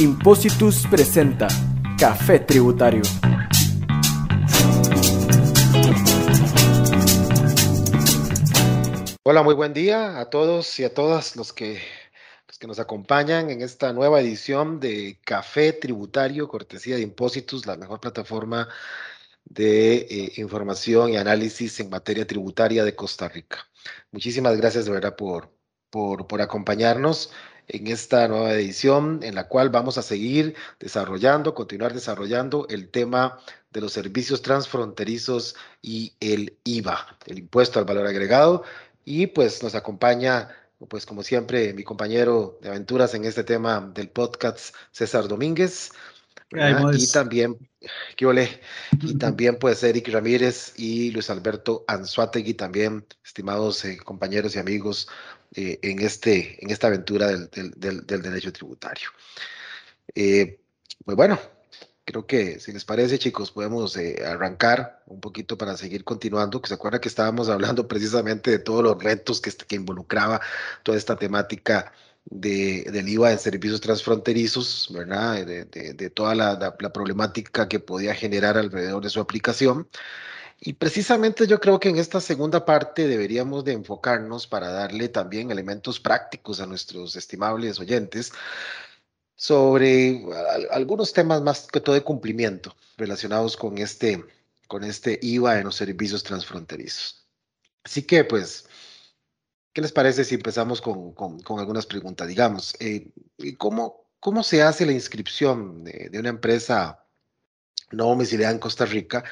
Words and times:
Impositus 0.00 0.86
presenta 0.90 1.46
Café 1.98 2.38
Tributario. 2.38 3.02
Hola, 9.22 9.42
muy 9.42 9.52
buen 9.52 9.74
día 9.74 10.18
a 10.18 10.30
todos 10.30 10.80
y 10.80 10.84
a 10.84 10.94
todas 10.94 11.36
los 11.36 11.52
que, 11.52 11.82
los 12.48 12.58
que 12.58 12.66
nos 12.66 12.78
acompañan 12.78 13.50
en 13.50 13.60
esta 13.60 13.92
nueva 13.92 14.22
edición 14.22 14.80
de 14.80 15.20
Café 15.22 15.74
Tributario, 15.74 16.48
cortesía 16.48 16.96
de 16.96 17.02
Impositus, 17.02 17.66
la 17.66 17.76
mejor 17.76 18.00
plataforma 18.00 18.70
de 19.44 19.96
eh, 19.96 20.32
información 20.36 21.10
y 21.10 21.18
análisis 21.18 21.78
en 21.78 21.90
materia 21.90 22.26
tributaria 22.26 22.84
de 22.86 22.96
Costa 22.96 23.28
Rica. 23.28 23.58
Muchísimas 24.12 24.56
gracias 24.56 24.86
de 24.86 24.92
verdad 24.92 25.14
por, 25.14 25.52
por, 25.90 26.26
por 26.26 26.40
acompañarnos 26.40 27.30
en 27.72 27.86
esta 27.86 28.26
nueva 28.28 28.52
edición 28.54 29.20
en 29.22 29.34
la 29.34 29.48
cual 29.48 29.70
vamos 29.70 29.98
a 29.98 30.02
seguir 30.02 30.54
desarrollando, 30.78 31.54
continuar 31.54 31.94
desarrollando 31.94 32.66
el 32.68 32.88
tema 32.88 33.38
de 33.70 33.80
los 33.80 33.92
servicios 33.92 34.42
transfronterizos 34.42 35.54
y 35.80 36.14
el 36.20 36.56
IVA, 36.64 37.16
el 37.26 37.38
impuesto 37.38 37.78
al 37.78 37.84
valor 37.84 38.06
agregado. 38.06 38.64
Y 39.04 39.28
pues 39.28 39.62
nos 39.62 39.74
acompaña, 39.74 40.48
pues 40.88 41.06
como 41.06 41.22
siempre, 41.22 41.72
mi 41.72 41.84
compañero 41.84 42.58
de 42.60 42.70
aventuras 42.70 43.14
en 43.14 43.24
este 43.24 43.44
tema 43.44 43.80
del 43.94 44.08
podcast, 44.08 44.74
César 44.90 45.28
Domínguez. 45.28 45.92
Y 46.52 47.12
también, 47.12 47.56
¿qué 48.16 48.26
ole? 48.26 48.60
Y 49.00 49.14
también 49.18 49.56
pues 49.56 49.82
Eric 49.84 50.08
Ramírez 50.08 50.72
y 50.76 51.12
Luis 51.12 51.30
Alberto 51.30 51.84
Anzuategui, 51.86 52.54
también 52.54 53.06
estimados 53.24 53.84
eh, 53.84 53.98
compañeros 53.98 54.56
y 54.56 54.58
amigos 54.58 55.06
eh, 55.54 55.78
en, 55.82 56.00
este, 56.00 56.62
en 56.62 56.70
esta 56.70 56.86
aventura 56.86 57.26
del, 57.26 57.50
del, 57.76 58.06
del 58.06 58.22
derecho 58.22 58.52
tributario. 58.52 59.10
Eh, 60.14 60.60
pues 61.04 61.16
bueno, 61.16 61.38
creo 62.04 62.26
que 62.26 62.60
si 62.60 62.72
les 62.72 62.84
parece, 62.84 63.18
chicos, 63.18 63.50
podemos 63.50 63.96
eh, 63.96 64.24
arrancar 64.26 65.02
un 65.06 65.20
poquito 65.20 65.56
para 65.58 65.76
seguir 65.76 66.04
continuando. 66.04 66.60
Que 66.60 66.68
se 66.68 66.74
acuerda 66.74 67.00
que 67.00 67.08
estábamos 67.08 67.48
hablando 67.50 67.88
precisamente 67.88 68.50
de 68.50 68.58
todos 68.58 68.82
los 68.82 69.02
retos 69.02 69.40
que, 69.40 69.50
que 69.52 69.76
involucraba 69.76 70.40
toda 70.82 70.98
esta 70.98 71.16
temática 71.16 71.92
de, 72.24 72.84
del 72.92 73.08
IVA 73.08 73.32
en 73.32 73.38
servicios 73.38 73.80
transfronterizos, 73.80 74.88
¿verdad? 74.92 75.44
De, 75.46 75.64
de, 75.64 75.94
de 75.94 76.10
toda 76.10 76.34
la, 76.34 76.54
la, 76.54 76.76
la, 76.78 76.92
problemática 76.92 77.68
que 77.68 77.80
podía 77.80 78.14
generar 78.14 78.58
alrededor 78.58 79.02
de 79.02 79.10
su 79.10 79.20
aplicación. 79.20 79.88
Y 80.62 80.74
precisamente 80.74 81.46
yo 81.46 81.58
creo 81.58 81.80
que 81.80 81.88
en 81.88 81.96
esta 81.96 82.20
segunda 82.20 82.66
parte 82.66 83.08
deberíamos 83.08 83.64
de 83.64 83.72
enfocarnos 83.72 84.46
para 84.46 84.70
darle 84.70 85.08
también 85.08 85.50
elementos 85.50 85.98
prácticos 85.98 86.60
a 86.60 86.66
nuestros 86.66 87.16
estimables 87.16 87.80
oyentes 87.80 88.30
sobre 89.34 90.22
algunos 90.70 91.14
temas 91.14 91.40
más 91.40 91.66
que 91.66 91.80
todo 91.80 91.94
de 91.94 92.02
cumplimiento 92.02 92.76
relacionados 92.98 93.56
con 93.56 93.78
este, 93.78 94.22
con 94.68 94.84
este 94.84 95.18
IVA 95.22 95.58
en 95.60 95.64
los 95.64 95.76
servicios 95.76 96.22
transfronterizos. 96.22 97.26
Así 97.82 98.02
que, 98.02 98.24
pues, 98.24 98.66
¿qué 99.72 99.80
les 99.80 99.92
parece 99.92 100.24
si 100.24 100.34
empezamos 100.34 100.82
con, 100.82 101.14
con, 101.14 101.58
algunas 101.58 101.86
preguntas? 101.86 102.28
Digamos, 102.28 102.76
eh, 102.80 103.10
¿cómo, 103.56 104.10
¿cómo 104.20 104.42
se 104.42 104.62
hace 104.62 104.84
la 104.84 104.92
inscripción 104.92 105.84
de 105.84 106.18
una 106.18 106.28
empresa 106.28 107.00
no 107.92 108.06
domiciliada 108.06 108.52
en 108.52 108.58
Costa 108.58 108.84
Rica, 108.86 109.24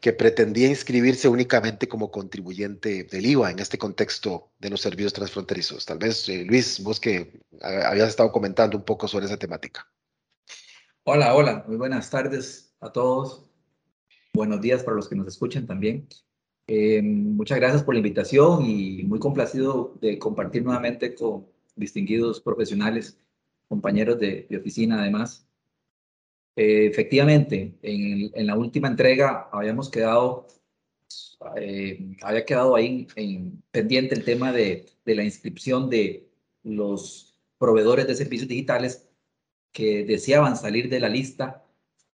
que 0.00 0.12
pretendía 0.12 0.68
inscribirse 0.68 1.28
únicamente 1.28 1.88
como 1.88 2.10
contribuyente 2.10 3.04
del 3.04 3.26
IVA 3.26 3.50
en 3.50 3.58
este 3.58 3.78
contexto 3.78 4.50
de 4.58 4.70
los 4.70 4.80
servicios 4.80 5.12
transfronterizos. 5.12 5.84
Tal 5.84 5.98
vez, 5.98 6.28
eh, 6.28 6.44
Luis, 6.44 6.82
vos 6.82 7.00
que 7.00 7.40
habías 7.60 8.08
estado 8.08 8.30
comentando 8.30 8.76
un 8.76 8.84
poco 8.84 9.08
sobre 9.08 9.26
esa 9.26 9.36
temática. 9.36 9.86
Hola, 11.04 11.34
hola, 11.34 11.64
muy 11.66 11.76
buenas 11.76 12.10
tardes 12.10 12.74
a 12.80 12.90
todos. 12.92 13.50
Buenos 14.32 14.60
días 14.60 14.82
para 14.82 14.96
los 14.96 15.08
que 15.08 15.16
nos 15.16 15.28
escuchan 15.28 15.66
también. 15.66 16.08
Eh, 16.66 17.02
muchas 17.02 17.58
gracias 17.58 17.82
por 17.82 17.94
la 17.94 17.98
invitación 17.98 18.64
y 18.64 19.02
muy 19.04 19.18
complacido 19.18 19.96
de 20.00 20.18
compartir 20.18 20.64
nuevamente 20.64 21.14
con 21.14 21.46
distinguidos 21.76 22.40
profesionales, 22.40 23.18
compañeros 23.68 24.18
de 24.18 24.46
oficina 24.58 25.00
además, 25.00 25.46
eh, 26.56 26.86
efectivamente, 26.86 27.76
en, 27.82 28.30
en, 28.34 28.46
la 28.46 28.56
última 28.56 28.88
entrega 28.88 29.48
habíamos 29.52 29.90
quedado, 29.90 30.46
eh, 31.56 32.16
había 32.22 32.44
quedado 32.44 32.76
ahí 32.76 33.06
en, 33.16 33.62
pendiente 33.70 34.14
el 34.14 34.24
tema 34.24 34.52
de, 34.52 34.86
de, 35.04 35.14
la 35.14 35.24
inscripción 35.24 35.90
de 35.90 36.28
los 36.62 37.40
proveedores 37.58 38.06
de 38.06 38.14
servicios 38.14 38.48
digitales 38.48 39.08
que 39.72 40.04
deseaban 40.04 40.56
salir 40.56 40.88
de 40.88 41.00
la 41.00 41.08
lista 41.08 41.64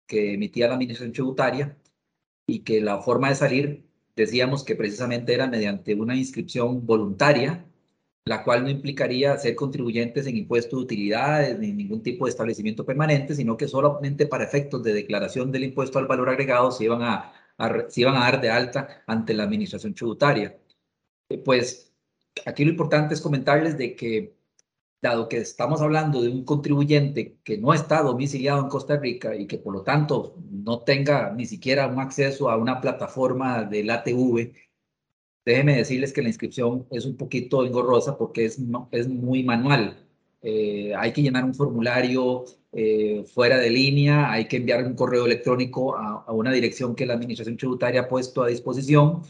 que 0.06 0.34
emitía 0.34 0.68
la 0.68 0.74
Administración 0.74 1.12
Tributaria 1.12 1.78
y 2.46 2.60
que 2.60 2.80
la 2.80 3.00
forma 3.02 3.28
de 3.30 3.34
salir 3.36 3.84
decíamos 4.16 4.64
que 4.64 4.76
precisamente 4.76 5.34
era 5.34 5.46
mediante 5.46 5.94
una 5.94 6.16
inscripción 6.16 6.86
voluntaria 6.86 7.64
la 8.26 8.42
cual 8.42 8.62
no 8.62 8.70
implicaría 8.70 9.36
ser 9.36 9.54
contribuyentes 9.54 10.26
en 10.26 10.36
impuestos 10.36 10.78
de 10.78 10.84
utilidades 10.84 11.58
ni 11.58 11.72
ningún 11.72 12.02
tipo 12.02 12.24
de 12.24 12.30
establecimiento 12.30 12.84
permanente, 12.86 13.34
sino 13.34 13.56
que 13.56 13.68
solamente 13.68 14.26
para 14.26 14.44
efectos 14.44 14.82
de 14.82 14.94
declaración 14.94 15.52
del 15.52 15.64
impuesto 15.64 15.98
al 15.98 16.06
valor 16.06 16.30
agregado 16.30 16.70
se 16.72 16.84
iban 16.84 17.02
a, 17.02 17.32
a 17.58 17.84
se 17.88 18.00
iban 18.00 18.16
a 18.16 18.20
dar 18.20 18.40
de 18.40 18.50
alta 18.50 19.02
ante 19.06 19.34
la 19.34 19.44
administración 19.44 19.94
tributaria. 19.94 20.58
Eh, 21.28 21.38
pues 21.38 21.92
aquí 22.46 22.64
lo 22.64 22.70
importante 22.70 23.14
es 23.14 23.20
comentarles 23.20 23.78
de 23.78 23.94
que, 23.96 24.36
dado 25.02 25.28
que 25.28 25.38
estamos 25.38 25.82
hablando 25.82 26.22
de 26.22 26.28
un 26.30 26.44
contribuyente 26.44 27.38
que 27.44 27.58
no 27.58 27.74
está 27.74 28.02
domiciliado 28.02 28.60
en 28.62 28.68
Costa 28.68 28.96
Rica 28.96 29.36
y 29.36 29.46
que 29.46 29.58
por 29.58 29.74
lo 29.74 29.82
tanto 29.82 30.36
no 30.50 30.80
tenga 30.80 31.32
ni 31.32 31.46
siquiera 31.46 31.86
un 31.88 32.00
acceso 32.00 32.50
a 32.50 32.56
una 32.56 32.80
plataforma 32.80 33.64
del 33.64 33.90
ATV, 33.90 34.52
Déjenme 35.44 35.76
decirles 35.76 36.12
que 36.12 36.22
la 36.22 36.28
inscripción 36.28 36.86
es 36.90 37.04
un 37.04 37.16
poquito 37.16 37.64
engorrosa 37.66 38.16
porque 38.16 38.46
es, 38.46 38.58
es 38.90 39.08
muy 39.08 39.42
manual. 39.42 40.04
Eh, 40.42 40.94
hay 40.96 41.12
que 41.12 41.22
llenar 41.22 41.44
un 41.44 41.54
formulario 41.54 42.44
eh, 42.72 43.24
fuera 43.32 43.58
de 43.58 43.70
línea, 43.70 44.30
hay 44.30 44.46
que 44.46 44.56
enviar 44.56 44.84
un 44.84 44.94
correo 44.94 45.26
electrónico 45.26 45.96
a, 45.96 46.30
una 46.32 46.52
dirección 46.52 46.94
que 46.94 47.06
la 47.06 47.14
Administración 47.14 47.56
Tributaria 47.56 48.02
ha 48.02 48.08
puesto 48.08 48.42
a 48.42 48.48
disposición 48.48 49.22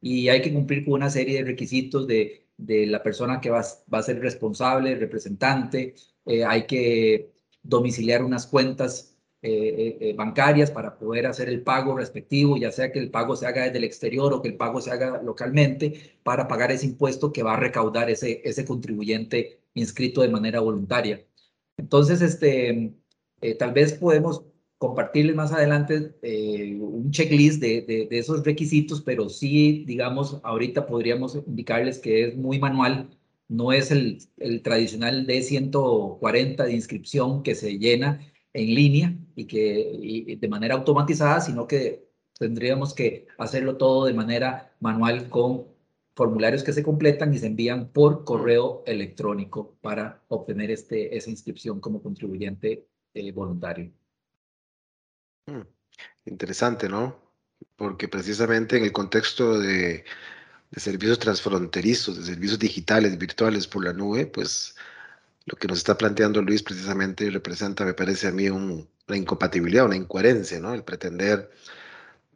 y 0.00 0.28
hay 0.28 0.42
que 0.42 0.52
cumplir 0.52 0.84
con 0.84 0.94
una 0.94 1.10
serie 1.10 1.38
de 1.38 1.44
requisitos 1.44 2.06
de, 2.06 2.46
de 2.56 2.86
la 2.86 3.02
persona 3.02 3.40
que 3.40 3.50
va, 3.50 3.64
va, 3.92 3.98
a 3.98 4.02
ser 4.02 4.20
responsable, 4.20 4.94
representante, 4.96 5.94
eh, 6.26 6.44
hay 6.44 6.66
que 6.66 7.32
domiciliar 7.62 8.22
unas 8.24 8.46
cuentas 8.46 9.11
eh, 9.44 9.98
eh, 10.00 10.14
bancarias 10.14 10.70
para 10.70 10.96
poder 10.96 11.26
hacer 11.26 11.48
el 11.48 11.62
pago 11.62 11.96
respectivo, 11.96 12.56
ya 12.56 12.70
sea 12.70 12.92
que 12.92 13.00
el 13.00 13.10
pago 13.10 13.34
se 13.34 13.46
haga 13.46 13.64
desde 13.64 13.78
el 13.78 13.84
exterior 13.84 14.32
o 14.32 14.40
que 14.40 14.48
el 14.48 14.56
pago 14.56 14.80
se 14.80 14.92
haga 14.92 15.20
localmente, 15.20 16.16
para 16.22 16.46
pagar 16.46 16.70
ese 16.70 16.86
impuesto 16.86 17.32
que 17.32 17.42
va 17.42 17.54
a 17.54 17.56
recaudar 17.60 18.08
ese, 18.08 18.40
ese 18.44 18.64
contribuyente 18.64 19.60
inscrito 19.74 20.22
de 20.22 20.28
manera 20.28 20.60
voluntaria. 20.60 21.26
Entonces, 21.76 22.22
este, 22.22 22.94
eh, 23.40 23.54
tal 23.56 23.72
vez 23.72 23.94
podemos 23.94 24.44
compartirles 24.78 25.36
más 25.36 25.52
adelante 25.52 26.14
eh, 26.22 26.76
un 26.80 27.10
checklist 27.10 27.60
de, 27.60 27.82
de, 27.82 28.06
de, 28.06 28.18
esos 28.18 28.44
requisitos, 28.44 29.00
pero 29.02 29.28
sí, 29.28 29.84
digamos, 29.86 30.40
ahorita 30.44 30.86
podríamos 30.86 31.36
indicarles 31.46 31.98
que 31.98 32.28
es 32.28 32.36
muy 32.36 32.58
manual, 32.58 33.10
no 33.48 33.72
es 33.72 33.90
el, 33.90 34.18
el 34.38 34.62
tradicional 34.62 35.26
D140 35.26 36.64
de 36.64 36.72
inscripción 36.72 37.42
que 37.42 37.54
se 37.54 37.78
llena 37.78 38.20
en 38.54 38.74
línea 38.74 39.16
y 39.34 39.46
que 39.46 40.36
de 40.40 40.48
manera 40.48 40.74
automatizada, 40.74 41.40
sino 41.40 41.66
que 41.66 42.06
tendríamos 42.38 42.94
que 42.94 43.26
hacerlo 43.38 43.76
todo 43.76 44.06
de 44.06 44.14
manera 44.14 44.74
manual 44.80 45.28
con 45.28 45.66
formularios 46.14 46.62
que 46.62 46.72
se 46.72 46.82
completan 46.82 47.32
y 47.32 47.38
se 47.38 47.46
envían 47.46 47.88
por 47.88 48.24
correo 48.24 48.82
electrónico 48.86 49.76
para 49.80 50.22
obtener 50.28 50.70
este, 50.70 51.16
esa 51.16 51.30
inscripción 51.30 51.80
como 51.80 52.02
contribuyente 52.02 52.86
eh, 53.14 53.32
voluntario. 53.32 53.90
Hmm, 55.46 55.62
interesante, 56.26 56.88
¿no? 56.88 57.16
Porque 57.76 58.08
precisamente 58.08 58.76
en 58.76 58.84
el 58.84 58.92
contexto 58.92 59.58
de, 59.58 60.04
de 60.70 60.80
servicios 60.80 61.18
transfronterizos, 61.18 62.18
de 62.18 62.24
servicios 62.24 62.58
digitales, 62.58 63.16
virtuales 63.16 63.66
por 63.66 63.84
la 63.84 63.92
nube, 63.92 64.26
pues 64.26 64.74
lo 65.46 65.56
que 65.58 65.68
nos 65.68 65.78
está 65.78 65.96
planteando 65.96 66.42
Luis 66.42 66.62
precisamente 66.62 67.28
representa, 67.30 67.84
me 67.84 67.94
parece 67.94 68.28
a 68.28 68.32
mí, 68.32 68.48
un, 68.48 68.88
una 69.08 69.16
incompatibilidad, 69.16 69.86
una 69.86 69.96
incoherencia, 69.96 70.60
¿no? 70.60 70.74
El 70.74 70.84
pretender, 70.84 71.50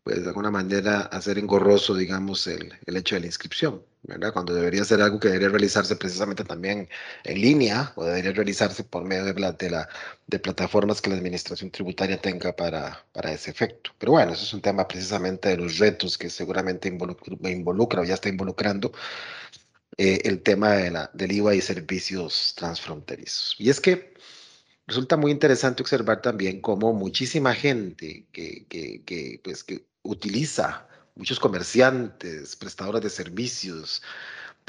pues 0.03 0.23
de 0.23 0.29
alguna 0.29 0.51
manera, 0.51 1.01
hacer 1.03 1.39
engorroso, 1.39 1.95
digamos, 1.95 2.47
el, 2.47 2.73
el 2.87 2.97
hecho 2.97 3.15
de 3.15 3.21
la 3.21 3.27
inscripción, 3.27 3.83
¿verdad? 4.03 4.33
Cuando 4.33 4.55
debería 4.55 4.85
ser 4.85 5.03
algo 5.03 5.19
que 5.21 5.29
debería 5.29 5.49
realizarse 5.49 5.97
precisamente 5.97 6.45
también 6.45 6.89
en 7.25 7.41
línea 7.41 7.93
o 7.97 8.05
debería 8.05 8.33
realizarse 8.33 8.85
por 8.85 9.05
medio 9.05 9.25
de, 9.25 9.35
la, 9.35 9.53
de, 9.53 9.71
la, 9.71 9.89
de 10.27 10.39
plataformas 10.39 11.01
que 11.01 11.11
la 11.11 11.17
administración 11.17 11.71
tributaria 11.71 12.21
tenga 12.21 12.55
para, 12.55 13.05
para 13.13 13.33
ese 13.33 13.51
efecto. 13.51 13.91
Pero 13.99 14.13
bueno, 14.13 14.33
eso 14.33 14.45
es 14.45 14.55
un 14.55 14.63
tema 14.63 14.87
precisamente 14.87 15.49
de 15.51 15.57
los 15.57 15.79
retos 15.79 16.19
que 16.19 16.31
seguramente 16.31 16.89
involucra, 16.89 17.51
involucra 17.51 18.01
o 18.03 18.05
ya 18.05 18.15
está 18.15 18.29
involucrando 18.29 18.93
eh, 19.99 20.21
el 20.25 20.43
tema 20.43 20.73
de 20.73 20.91
la, 20.91 21.11
del 21.15 21.33
IVA 21.33 21.55
y 21.55 21.61
servicios 21.61 22.55
transfronterizos. 22.57 23.57
Y 23.59 23.71
es 23.71 23.81
que 23.81 24.15
resulta 24.87 25.17
muy 25.17 25.31
interesante 25.33 25.83
observar 25.83 26.21
también 26.23 26.61
cómo 26.61 26.93
muchísima 26.93 27.55
gente 27.55 28.27
que, 28.33 28.67
que, 28.69 29.03
que, 29.05 29.41
pues, 29.43 29.65
que 29.65 29.87
utiliza, 30.03 30.87
muchos 31.15 31.41
comerciantes, 31.41 32.57
prestadores 32.57 33.03
de 33.03 33.11
servicios, 33.11 34.03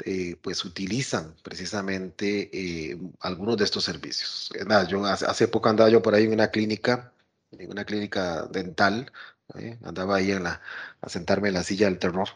eh, 0.04 0.36
pues 0.40 0.64
utilizan 0.64 1.34
precisamente 1.42 2.50
eh, 2.52 2.98
algunos 3.20 3.56
de 3.58 3.64
estos 3.64 3.84
servicios. 3.84 4.50
Más, 4.66 4.88
yo 4.88 5.04
hace, 5.04 5.26
hace, 5.26 5.48
poco 5.48 5.68
andaba 5.68 5.90
yo 5.90 6.00
por 6.02 6.14
ahí 6.14 6.24
en 6.24 6.32
una 6.32 6.50
clínica, 6.50 7.12
en 7.50 7.70
una 7.70 7.84
clínica 7.84 8.46
dental, 8.46 9.12
¿eh? 9.56 9.78
andaba 9.84 10.16
ahí 10.16 10.32
en 10.32 10.44
la, 10.44 10.62
a 11.00 11.08
sentarme 11.08 11.48
en 11.48 11.54
la 11.54 11.64
silla 11.64 11.86
del 11.86 11.98
terror 11.98 12.28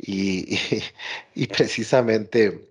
y, 0.00 0.58
y, 1.34 1.46
precisamente 1.46 2.68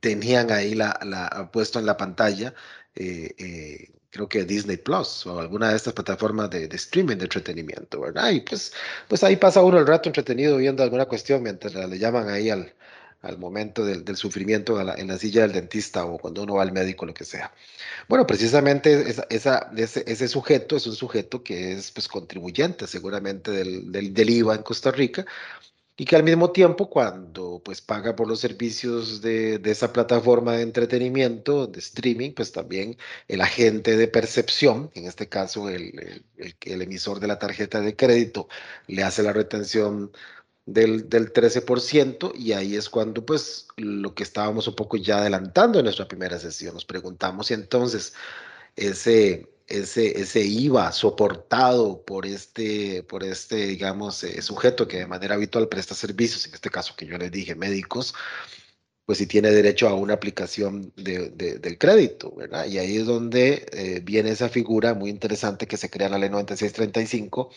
tenían 0.00 0.50
ahí 0.50 0.74
la, 0.74 0.98
la, 1.04 1.50
puesto 1.52 1.78
en 1.78 1.86
la 1.86 1.96
pantalla 1.96 2.54
eh, 2.94 3.34
eh, 3.38 3.90
creo 4.10 4.28
que 4.28 4.44
Disney 4.44 4.78
Plus 4.78 5.26
o 5.26 5.38
alguna 5.40 5.70
de 5.70 5.76
estas 5.76 5.92
plataformas 5.92 6.50
de, 6.50 6.64
streaming 6.72 7.16
de 7.16 7.24
entretenimiento, 7.24 8.00
¿verdad? 8.00 8.30
Y 8.30 8.40
pues, 8.40 8.72
pues 9.08 9.22
ahí 9.24 9.36
pasa 9.36 9.62
uno 9.62 9.78
el 9.78 9.86
rato 9.86 10.08
entretenido 10.08 10.56
viendo 10.56 10.82
alguna 10.82 11.04
cuestión 11.06 11.42
mientras 11.42 11.74
le 11.74 11.98
llaman 11.98 12.28
ahí 12.28 12.48
al, 12.50 12.72
al 13.22 13.38
momento 13.38 13.84
del, 13.84 14.04
del 14.04 14.16
sufrimiento 14.16 14.80
en 14.80 15.08
la 15.08 15.18
silla 15.18 15.42
del 15.42 15.52
dentista 15.52 16.04
o 16.06 16.18
cuando 16.18 16.42
uno 16.44 16.54
va 16.54 16.62
al 16.62 16.72
médico, 16.72 17.04
lo 17.04 17.12
que 17.12 17.24
sea. 17.24 17.52
Bueno, 18.08 18.26
precisamente 18.26 19.10
ese, 19.28 19.52
ese, 20.06 20.28
sujeto 20.28 20.76
es 20.76 20.86
un 20.86 20.94
sujeto 20.94 21.42
que 21.42 21.72
es 21.72 21.90
pues, 21.90 22.08
contribuyente 22.08 22.86
seguramente 22.86 23.50
del, 23.50 23.92
del, 23.92 24.14
del 24.14 24.30
IVA 24.30 24.54
en 24.54 24.62
Costa 24.62 24.90
Rica 24.92 25.26
y 25.96 26.04
que 26.04 26.16
al 26.16 26.22
mismo 26.22 26.52
tiempo 26.52 26.90
cuando 26.90 27.60
pues 27.64 27.80
paga 27.80 28.14
por 28.16 28.28
los 28.28 28.40
servicios 28.40 29.22
de, 29.22 29.58
de, 29.58 29.70
esa 29.70 29.92
plataforma 29.92 30.52
de 30.52 30.62
entretenimiento, 30.62 31.66
de 31.66 31.78
streaming, 31.80 32.32
pues 32.34 32.52
también 32.52 32.98
el 33.28 33.40
agente 33.40 33.96
de 33.96 34.08
percepción, 34.08 34.90
en 34.94 35.06
este 35.06 35.28
caso 35.28 35.68
el, 35.70 36.22
el, 36.36 36.82
emisor 36.82 37.20
de 37.20 37.28
la 37.28 37.38
tarjeta 37.38 37.80
de 37.80 37.96
crédito, 37.96 38.48
le 38.88 39.02
hace 39.04 39.22
la 39.22 39.32
retención 39.32 40.12
del, 40.66 41.08
del 41.08 41.32
13% 41.32 42.32
y 42.36 42.52
ahí 42.52 42.76
es 42.76 42.90
cuando 42.90 43.24
pues 43.24 43.68
lo 43.76 44.14
que 44.14 44.22
estábamos 44.24 44.68
un 44.68 44.74
poco 44.74 44.96
ya 44.98 45.18
adelantando 45.18 45.78
en 45.78 45.84
nuestra 45.84 46.08
primera 46.08 46.38
sesión, 46.38 46.74
nos 46.74 46.84
preguntamos 46.84 47.46
si 47.48 47.54
entonces 47.54 48.14
ese 48.76 49.48
ese, 49.66 50.20
ese 50.20 50.40
IVA 50.44 50.92
soportado 50.92 52.04
por 52.04 52.26
este, 52.26 53.02
por 53.02 53.24
este 53.24 53.66
digamos, 53.66 54.22
eh, 54.24 54.40
sujeto 54.42 54.86
que 54.86 54.98
de 54.98 55.06
manera 55.06 55.34
habitual 55.34 55.68
presta 55.68 55.94
servicios, 55.94 56.46
en 56.46 56.54
este 56.54 56.70
caso 56.70 56.94
que 56.96 57.06
yo 57.06 57.18
les 57.18 57.30
dije, 57.30 57.54
médicos, 57.54 58.14
pues 59.04 59.18
si 59.18 59.26
tiene 59.26 59.50
derecho 59.50 59.88
a 59.88 59.94
una 59.94 60.14
aplicación 60.14 60.92
de, 60.96 61.30
de, 61.30 61.58
del 61.58 61.78
crédito, 61.78 62.34
¿verdad? 62.34 62.66
Y 62.66 62.78
ahí 62.78 62.96
es 62.96 63.06
donde 63.06 63.66
eh, 63.72 64.00
viene 64.02 64.30
esa 64.30 64.48
figura 64.48 64.94
muy 64.94 65.10
interesante 65.10 65.66
que 65.68 65.76
se 65.76 65.88
crea 65.88 66.06
en 66.06 66.12
la 66.12 66.18
ley 66.18 66.30
9635 66.30 67.50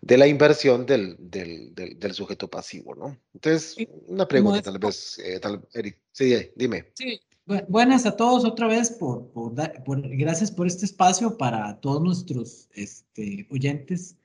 de 0.00 0.18
la 0.18 0.26
inversión 0.26 0.84
del, 0.84 1.16
del, 1.18 1.72
del, 1.74 1.98
del 1.98 2.14
sujeto 2.14 2.48
pasivo, 2.50 2.96
¿no? 2.96 3.16
Entonces, 3.32 3.76
una 4.08 4.26
pregunta 4.26 4.60
tal 4.60 4.78
vez, 4.78 5.20
eh, 5.20 5.38
tal, 5.38 5.64
Eric, 5.72 5.98
sí, 6.10 6.50
dime. 6.56 6.90
Sí, 6.94 7.20
Buenas 7.44 8.06
a 8.06 8.16
todos 8.16 8.44
otra 8.44 8.68
vez, 8.68 8.92
por, 8.92 9.28
por, 9.32 9.52
por, 9.84 10.16
gracias 10.16 10.52
por 10.52 10.68
este 10.68 10.84
espacio 10.84 11.36
para 11.36 11.80
todos 11.80 12.00
nuestros 12.00 12.68
este, 12.72 13.48
oyentes 13.50 14.16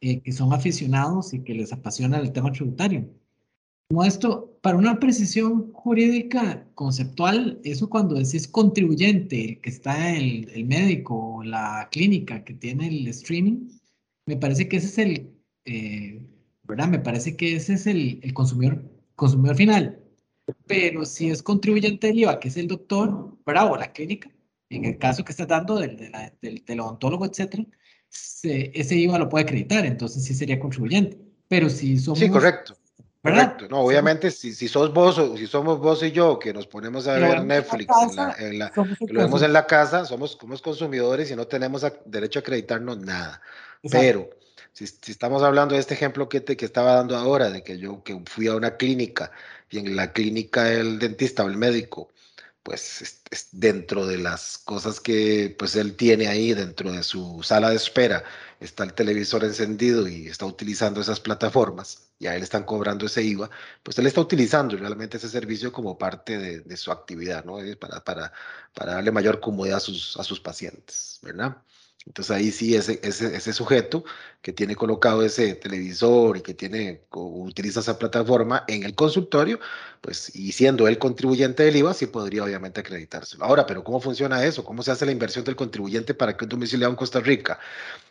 eh, 0.00 0.22
que 0.22 0.32
son 0.32 0.54
aficionados 0.54 1.34
y 1.34 1.44
que 1.44 1.52
les 1.52 1.70
apasiona 1.70 2.18
el 2.18 2.32
tema 2.32 2.50
tributario. 2.50 3.06
Como 3.90 4.04
esto, 4.04 4.58
para 4.62 4.78
una 4.78 4.98
precisión 4.98 5.70
jurídica 5.74 6.66
conceptual, 6.74 7.60
eso 7.62 7.90
cuando 7.90 8.14
decís 8.14 8.48
contribuyente, 8.48 9.44
el 9.44 9.60
que 9.60 9.68
está 9.68 10.16
el, 10.16 10.48
el 10.54 10.64
médico 10.64 11.36
o 11.36 11.44
la 11.44 11.88
clínica 11.92 12.42
que 12.42 12.54
tiene 12.54 12.88
el 12.88 13.06
streaming, 13.08 13.68
me 14.24 14.38
parece 14.38 14.66
que 14.68 14.78
ese 14.78 14.86
es 14.86 14.98
el, 14.98 15.30
eh, 15.66 16.22
¿verdad? 16.62 16.88
Me 16.88 17.00
parece 17.00 17.36
que 17.36 17.54
ese 17.54 17.74
es 17.74 17.86
el, 17.86 18.18
el 18.22 18.32
consumidor, 18.32 18.82
consumidor 19.14 19.56
final 19.56 20.01
pero 20.66 21.04
si 21.04 21.30
es 21.30 21.42
contribuyente 21.42 22.08
del 22.08 22.18
IVA, 22.20 22.40
que 22.40 22.48
es 22.48 22.56
el 22.56 22.68
doctor, 22.68 23.36
bravo, 23.44 23.76
la 23.76 23.92
clínica, 23.92 24.30
en 24.70 24.84
el 24.84 24.98
caso 24.98 25.24
que 25.24 25.32
estás 25.32 25.48
dando 25.48 25.78
del, 25.78 25.96
de 25.96 26.10
la, 26.10 26.32
del, 26.40 26.64
del 26.64 26.80
odontólogo, 26.80 27.26
etcétera, 27.26 27.64
se, 28.08 28.70
ese 28.74 28.96
IVA 28.96 29.18
lo 29.18 29.28
puede 29.28 29.44
acreditar, 29.44 29.84
entonces 29.84 30.24
sí 30.24 30.34
sería 30.34 30.58
contribuyente. 30.58 31.18
Pero 31.48 31.68
si 31.68 31.98
somos... 31.98 32.18
Sí, 32.18 32.30
correcto. 32.30 32.76
¿verdad? 33.22 33.52
Correcto. 33.52 33.68
No, 33.68 33.82
obviamente, 33.82 34.30
si, 34.30 34.52
si 34.52 34.68
sos 34.68 34.92
vos 34.92 35.16
o 35.18 35.36
si 35.36 35.46
somos 35.46 35.78
vos 35.78 36.02
y 36.02 36.10
yo 36.10 36.38
que 36.38 36.52
nos 36.52 36.66
ponemos 36.66 37.06
a 37.06 37.14
ver 37.14 37.44
Netflix, 37.44 37.94
en 38.10 38.16
la, 38.16 38.34
en 38.38 38.58
la, 38.58 38.72
lo 39.08 39.20
vemos 39.20 39.42
en 39.42 39.52
la 39.52 39.66
casa, 39.66 40.04
somos, 40.04 40.36
somos 40.40 40.60
consumidores 40.60 41.30
y 41.30 41.36
no 41.36 41.46
tenemos 41.46 41.84
a, 41.84 41.92
derecho 42.04 42.40
a 42.40 42.40
acreditarnos 42.40 42.98
nada. 42.98 43.40
Exacto. 43.82 44.06
Pero 44.06 44.30
si, 44.72 44.86
si, 44.86 45.12
estamos 45.12 45.42
hablando 45.42 45.74
de 45.74 45.80
este 45.80 45.94
ejemplo 45.94 46.28
que, 46.28 46.40
te, 46.40 46.56
que 46.56 46.64
estaba 46.64 46.94
dando 46.94 47.16
ahora, 47.16 47.50
de 47.50 47.62
que 47.62 47.78
yo 47.78 48.02
que 48.02 48.20
fui 48.26 48.48
a 48.48 48.56
una 48.56 48.76
clínica 48.76 49.30
y 49.72 49.78
en 49.78 49.96
la 49.96 50.12
clínica 50.12 50.72
el 50.72 50.98
dentista 50.98 51.44
o 51.44 51.48
el 51.48 51.56
médico, 51.56 52.10
pues 52.62 53.02
es, 53.30 53.48
dentro 53.52 54.06
de 54.06 54.18
las 54.18 54.58
cosas 54.58 55.00
que 55.00 55.54
pues 55.58 55.74
él 55.76 55.96
tiene 55.96 56.28
ahí 56.28 56.54
dentro 56.54 56.92
de 56.92 57.02
su 57.02 57.42
sala 57.42 57.70
de 57.70 57.76
espera, 57.76 58.22
está 58.60 58.84
el 58.84 58.94
televisor 58.94 59.44
encendido 59.44 60.06
y 60.06 60.28
está 60.28 60.46
utilizando 60.46 61.00
esas 61.00 61.20
plataformas, 61.20 62.10
y 62.18 62.26
a 62.26 62.36
él 62.36 62.42
están 62.42 62.64
cobrando 62.64 63.06
ese 63.06 63.22
IVA, 63.24 63.50
pues 63.82 63.98
él 63.98 64.06
está 64.06 64.20
utilizando 64.20 64.76
realmente 64.76 65.16
ese 65.16 65.28
servicio 65.28 65.72
como 65.72 65.98
parte 65.98 66.38
de, 66.38 66.60
de 66.60 66.76
su 66.76 66.92
actividad, 66.92 67.44
¿no? 67.44 67.58
Para, 67.80 68.04
para, 68.04 68.32
para 68.74 68.94
darle 68.94 69.10
mayor 69.10 69.40
comodidad 69.40 69.78
a 69.78 69.80
sus, 69.80 70.16
a 70.18 70.24
sus 70.24 70.38
pacientes, 70.40 71.18
¿verdad? 71.22 71.56
Entonces 72.06 72.36
ahí 72.36 72.50
sí 72.50 72.74
ese, 72.74 72.98
ese, 73.02 73.36
ese, 73.36 73.52
sujeto 73.52 74.04
que 74.40 74.52
tiene 74.52 74.74
colocado 74.74 75.24
ese 75.24 75.54
televisor 75.54 76.36
y 76.36 76.40
que 76.40 76.52
tiene, 76.52 77.02
utiliza 77.12 77.80
esa 77.80 77.98
plataforma 77.98 78.64
en 78.66 78.82
el 78.82 78.94
consultorio, 78.96 79.60
pues 80.00 80.34
y 80.34 80.50
siendo 80.50 80.88
él 80.88 80.98
contribuyente 80.98 81.62
del 81.62 81.76
IVA, 81.76 81.94
sí 81.94 82.06
podría 82.06 82.42
obviamente 82.42 82.80
acreditárselo. 82.80 83.44
Ahora, 83.44 83.66
pero 83.66 83.84
¿cómo 83.84 84.00
funciona 84.00 84.44
eso? 84.44 84.64
¿Cómo 84.64 84.82
se 84.82 84.90
hace 84.90 85.06
la 85.06 85.12
inversión 85.12 85.44
del 85.44 85.54
contribuyente 85.54 86.12
para 86.12 86.36
que 86.36 86.44
un 86.44 86.50
domiciliado 86.50 86.90
en 86.90 86.96
Costa 86.96 87.20
Rica 87.20 87.60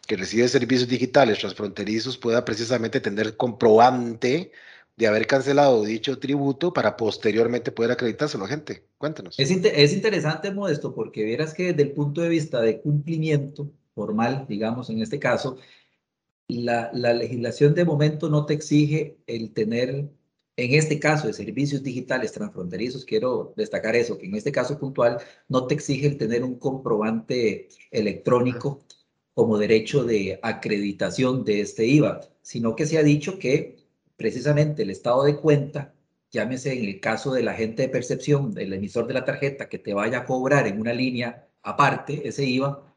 que 0.07 0.15
recibe 0.15 0.47
servicios 0.47 0.87
digitales 0.87 1.39
transfronterizos 1.39 2.17
pueda 2.17 2.45
precisamente 2.45 3.01
tener 3.01 3.35
comprobante 3.35 4.51
de 4.95 5.07
haber 5.07 5.27
cancelado 5.27 5.83
dicho 5.83 6.19
tributo 6.19 6.73
para 6.73 6.95
posteriormente 6.95 7.71
poder 7.71 7.91
acreditárselo, 7.91 8.45
gente? 8.45 8.85
Cuéntanos. 8.97 9.39
Es, 9.39 9.51
inter 9.51 9.73
es 9.75 9.94
interesante, 9.94 10.51
Modesto, 10.51 10.94
porque 10.94 11.23
vieras 11.23 11.53
que 11.53 11.73
desde 11.73 11.83
el 11.83 11.92
punto 11.92 12.21
de 12.21 12.30
vista 12.30 12.61
de 12.61 12.81
cumplimiento, 12.81 13.71
formal, 13.95 14.45
digamos, 14.48 14.90
en 14.90 15.02
este 15.02 15.19
caso, 15.19 15.57
la, 16.48 16.92
la, 16.94 17.14
legislación 17.14 17.74
de 17.74 17.86
momento 17.86 18.30
no 18.30 18.45
te 18.45 18.54
exige 18.54 19.18
el 19.28 19.54
tener, 19.54 19.90
en 20.57 20.74
este 20.74 21.00
caso 21.00 21.28
de 21.28 21.33
servicios 21.33 21.83
digitales 21.83 22.31
transfronterizos, 22.33 23.06
quiero 23.06 23.54
destacar 23.56 23.95
eso, 23.95 24.18
que 24.18 24.28
en 24.28 24.36
este 24.36 24.52
caso 24.52 24.78
puntual 24.80 25.18
no 25.48 25.68
te 25.68 25.76
exige 25.76 26.07
el 26.07 26.18
tener 26.18 26.44
un 26.44 26.60
comprobante 26.60 27.69
electrónico 27.92 28.83
como 29.33 29.57
derecho 29.57 30.04
de 30.04 30.40
acreditación 30.44 31.44
de 31.45 31.62
este 31.62 31.86
IVA, 31.86 32.21
sino 32.42 32.76
que 32.76 32.86
se 32.86 32.98
ha 32.98 33.04
dicho 33.04 33.40
que 33.40 33.78
precisamente 34.18 34.83
el 34.83 34.90
estado 34.90 35.24
de 35.24 35.38
cuenta, 35.38 35.94
llámese 36.31 36.74
en 36.78 36.86
el 36.86 37.00
caso 37.00 37.33
del 37.33 37.48
agente 37.48 37.83
de 37.83 37.90
percepción, 37.90 38.54
del 38.54 38.74
emisor 38.74 39.07
de 39.07 39.14
la 39.14 39.26
tarjeta, 39.26 39.69
que 39.69 39.80
te 39.80 39.94
vaya 39.94 40.19
a 40.19 40.26
cobrar 40.26 40.68
en 40.68 40.80
una 40.80 40.94
línea 40.94 41.48
aparte 41.64 42.28
ese 42.28 42.45
IVA, 42.45 42.91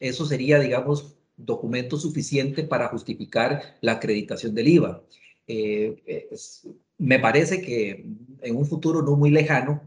eso 0.00 0.26
sería, 0.26 0.58
digamos, 0.58 1.14
documento 1.36 1.96
suficiente 1.96 2.64
para 2.64 2.88
justificar 2.88 3.76
la 3.80 3.92
acreditación 3.92 4.54
del 4.54 4.68
IVA. 4.68 5.02
Eh, 5.46 6.28
es, 6.30 6.66
me 6.98 7.18
parece 7.18 7.62
que 7.62 8.06
en 8.40 8.56
un 8.56 8.66
futuro 8.66 9.02
no 9.02 9.16
muy 9.16 9.30
lejano 9.30 9.82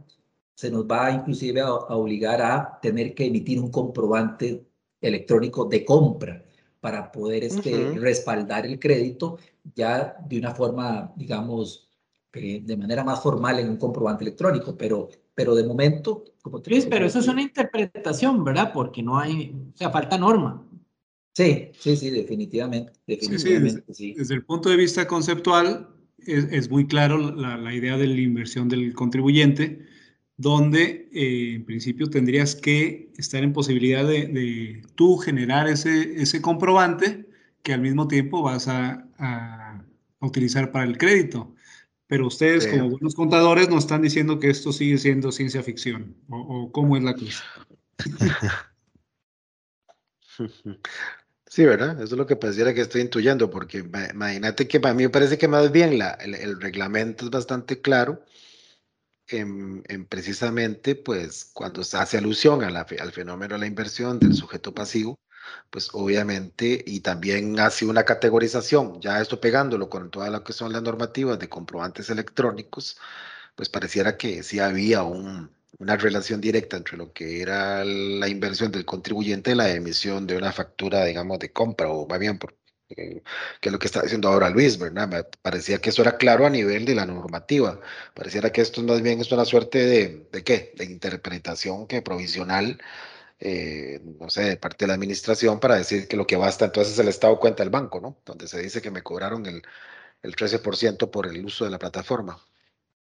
se 0.55 0.72
nos 0.72 0.86
va 0.86 1.12
inclusive 1.12 1.62
a, 1.62 1.65
a, 1.65 1.96
obligar 1.96 2.41
a 2.41 2.79
tener 2.82 3.13
que 3.13 3.25
emitir 3.25 3.60
un 3.60 3.72
comprobante 3.72 4.65
electrónico 5.01 5.65
de 5.65 5.84
compra 5.84 6.43
para 6.79 7.12
poder 7.12 7.43
este, 7.46 7.74
uh 7.74 7.93
-huh. 7.93 8.00
respaldar 8.00 8.65
el 8.65 8.77
crédito 8.77 9.38
ya 9.75 10.17
de 10.27 10.38
una 10.38 10.53
forma, 10.53 11.13
digamos, 11.15 11.88
eh, 12.34 12.62
de 12.62 12.77
manera 12.77 13.03
más 13.03 13.22
formal 13.22 13.60
en 13.60 13.70
un 13.70 13.77
comprobante 13.77 14.24
electrónico, 14.24 14.75
pero 14.75 15.10
pero 15.36 15.56
de 15.56 15.63
momento, 15.63 16.24
como 16.42 16.62
te 16.62 16.70
Luis, 16.70 16.86
pero 16.86 17.06
eso 17.06 17.20
es 17.20 17.28
una 17.28 17.42
interpretación, 17.42 18.44
¿verdad? 18.44 18.72
Porque 18.74 19.02
no 19.02 19.18
hay, 19.18 19.56
o 19.74 19.78
sea, 19.78 19.90
falta 19.90 20.18
norma. 20.18 20.66
Sí, 21.34 21.70
sí, 21.80 21.96
sí, 21.96 22.10
definitivamente. 22.12 22.94
definitivamente 23.08 23.84
sí, 23.88 23.94
sí, 23.94 24.08
desde, 24.08 24.20
desde, 24.20 24.36
el 24.36 24.46
punto 24.46 24.70
de 24.70 24.78
vista 24.78 25.08
conceptual, 25.08 25.90
es, 26.20 26.46
es 26.52 26.70
muy 26.70 26.88
claro 26.88 27.18
la, 27.18 27.58
la, 27.58 27.74
idea 27.74 27.98
de 27.98 28.08
la 28.08 28.22
inversión 28.22 28.70
del 28.70 28.94
contribuyente, 28.94 29.86
donde 30.38 31.10
eh, 31.12 31.56
en 31.56 31.66
principio 31.66 32.10
tendrías 32.10 32.56
que 32.56 33.12
estar 33.18 33.44
en 33.44 33.54
posibilidad 33.54 34.08
de, 34.08 34.28
de, 34.28 34.82
tú 34.96 35.18
generar 35.18 35.68
ese, 35.68 36.22
ese 36.22 36.42
comprobante 36.42 37.28
que 37.63 37.74
al 37.74 37.82
mismo 37.82 38.08
tiempo 38.08 38.44
vas 38.44 38.68
a, 38.68 39.08
a, 39.18 39.84
a 40.20 40.25
utilizar 40.25 40.72
para 40.72 40.86
el 40.86 40.98
crédito. 40.98 41.56
Pero 42.07 42.27
ustedes, 42.27 42.65
sí. 42.65 42.69
como 42.69 42.89
buenos 42.89 43.15
contadores, 43.15 43.69
nos 43.69 43.86
están 43.86 44.01
diciendo 44.01 44.39
que 44.39 44.50
esto 44.50 44.72
sigue 44.72 44.98
siendo 44.98 45.31
ciencia 45.31 45.63
ficción. 45.63 46.15
¿O, 46.29 46.38
o 46.38 46.72
cómo 46.72 46.98
es 46.98 47.03
la 47.03 47.13
cosa? 47.13 47.43
Sí, 51.53 51.63
¿verdad? 51.65 52.01
Eso 52.01 52.15
es 52.15 52.17
lo 52.17 52.25
que 52.25 52.36
pareciera 52.36 52.74
que 52.74 52.81
estoy 52.81 53.01
intuyendo, 53.01 53.51
porque 53.51 53.77
imagínate 53.77 54.67
que 54.67 54.79
para 54.79 54.95
mí 54.95 55.03
me 55.03 55.10
parece 55.10 55.38
que 55.38 55.48
más 55.48 55.72
bien 55.72 56.00
la, 56.00 56.13
el, 56.13 56.60
reglamento 56.60 57.25
es 57.25 57.29
bastante 57.29 57.79
claro 57.79 58.25
en, 59.27 59.83
precisamente, 60.10 60.95
pues, 60.95 61.51
cuando 61.53 61.83
se 61.83 61.98
hace 61.98 62.17
alusión 62.17 62.63
al 62.63 63.12
fenómeno 63.12 63.53
de 63.53 63.60
la 63.60 63.67
inversión 63.67 64.17
del 64.17 64.33
sujeto 64.33 64.74
pasivo, 64.74 65.19
pues 65.70 65.90
obviamente, 65.94 66.84
y 66.86 67.02
también 67.02 67.60
hace 67.60 67.86
una 67.86 68.04
categorización, 68.06 69.02
ya 69.02 69.22
esto 69.22 69.40
pegándolo 69.42 69.90
con 69.90 70.12
toda 70.12 70.30
lo 70.30 70.44
que 70.44 70.54
son 70.54 70.72
las 70.74 70.84
normativas 70.84 71.40
de 71.40 71.50
comprobantes 71.50 72.10
electrónicos, 72.10 72.98
pues 73.56 73.70
pareciera 73.70 74.18
que 74.18 74.44
sí 74.44 74.60
había 74.60 75.04
una 75.04 75.98
relación 75.98 76.42
directa 76.42 76.78
entre 76.78 76.98
lo 76.98 77.14
que 77.14 77.42
era 77.42 77.84
la 77.86 78.28
inversión 78.28 78.72
del 78.72 78.86
contribuyente 78.86 79.52
y 79.52 79.56
la 79.56 79.70
emisión 79.72 80.28
de 80.28 80.38
una 80.38 80.52
factura, 80.52 81.06
digamos, 81.06 81.40
de 81.40 81.52
compra, 81.52 81.90
o 81.90 82.08
va 82.08 82.18
bien, 82.18 82.38
por, 82.40 82.56
eh, 82.90 83.24
que 83.60 83.70
es 83.70 83.74
lo 83.74 83.80
que 83.80 83.88
está 83.88 84.02
diciendo 84.02 84.30
ahora 84.30 84.50
Luis, 84.50 84.78
¿verdad? 84.78 85.28
Parecía 85.42 85.80
que 85.80 85.90
eso 85.90 86.02
era 86.02 86.18
claro 86.18 86.46
a 86.46 86.50
nivel 86.50 86.86
de 86.86 86.96
la 86.96 87.06
normativa. 87.06 87.80
Pareciera 88.14 88.52
que 88.52 88.62
esto 88.62 88.82
más 88.84 89.02
bien 89.02 89.20
es 89.22 89.32
una 89.32 89.46
suerte 89.46 89.80
de, 89.86 90.28
¿de 90.32 90.44
qué? 90.44 90.74
De 90.78 90.86
interpretación 90.86 91.88
que 91.88 92.02
provisional 92.02 92.80
eh, 93.46 94.00
no 94.22 94.30
sé, 94.30 94.44
de 94.44 94.56
parte 94.56 94.86
de 94.86 94.88
la 94.88 94.94
administración 94.94 95.60
para 95.60 95.76
decir 95.76 96.08
que 96.08 96.16
lo 96.16 96.26
que 96.26 96.38
basta 96.38 96.64
entonces 96.64 96.94
es 96.94 97.00
el 97.00 97.10
estado 97.10 97.38
cuenta 97.42 97.62
del 97.62 97.72
banco, 97.72 98.00
¿no? 98.00 98.18
Donde 98.26 98.48
se 98.48 98.62
dice 98.62 98.82
que 98.82 98.90
me 98.90 99.02
cobraron 99.02 99.46
el, 99.46 99.62
el 100.22 100.34
13% 100.34 101.12
por 101.12 101.28
el 101.28 101.46
uso 101.46 101.66
de 101.66 101.72
la 101.72 101.78
plataforma. 101.78 102.40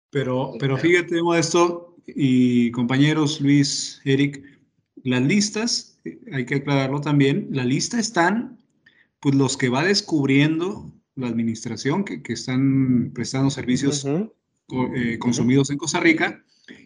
Pero, 0.08 0.54
pero 0.58 0.78
fíjate, 0.78 1.20
esto 1.36 1.94
y 2.06 2.70
compañeros 2.70 3.42
Luis, 3.42 4.00
Eric, 4.06 4.42
las 5.02 5.20
listas, 5.20 6.00
hay 6.32 6.46
que 6.46 6.54
aclararlo 6.54 7.02
también, 7.02 7.48
la 7.50 7.66
lista 7.66 8.00
están, 8.00 8.56
pues 9.20 9.34
los 9.34 9.58
que 9.58 9.68
va 9.68 9.84
descubriendo 9.84 10.90
la 11.16 11.28
administración 11.28 12.02
que, 12.02 12.22
que 12.22 12.32
están 12.32 13.10
prestando 13.12 13.50
servicios 13.50 14.06
eh, 14.06 15.18
consumidos 15.18 15.68
en 15.68 15.76
Costa 15.76 16.00
Rica 16.00 16.42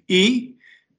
y 0.08 0.58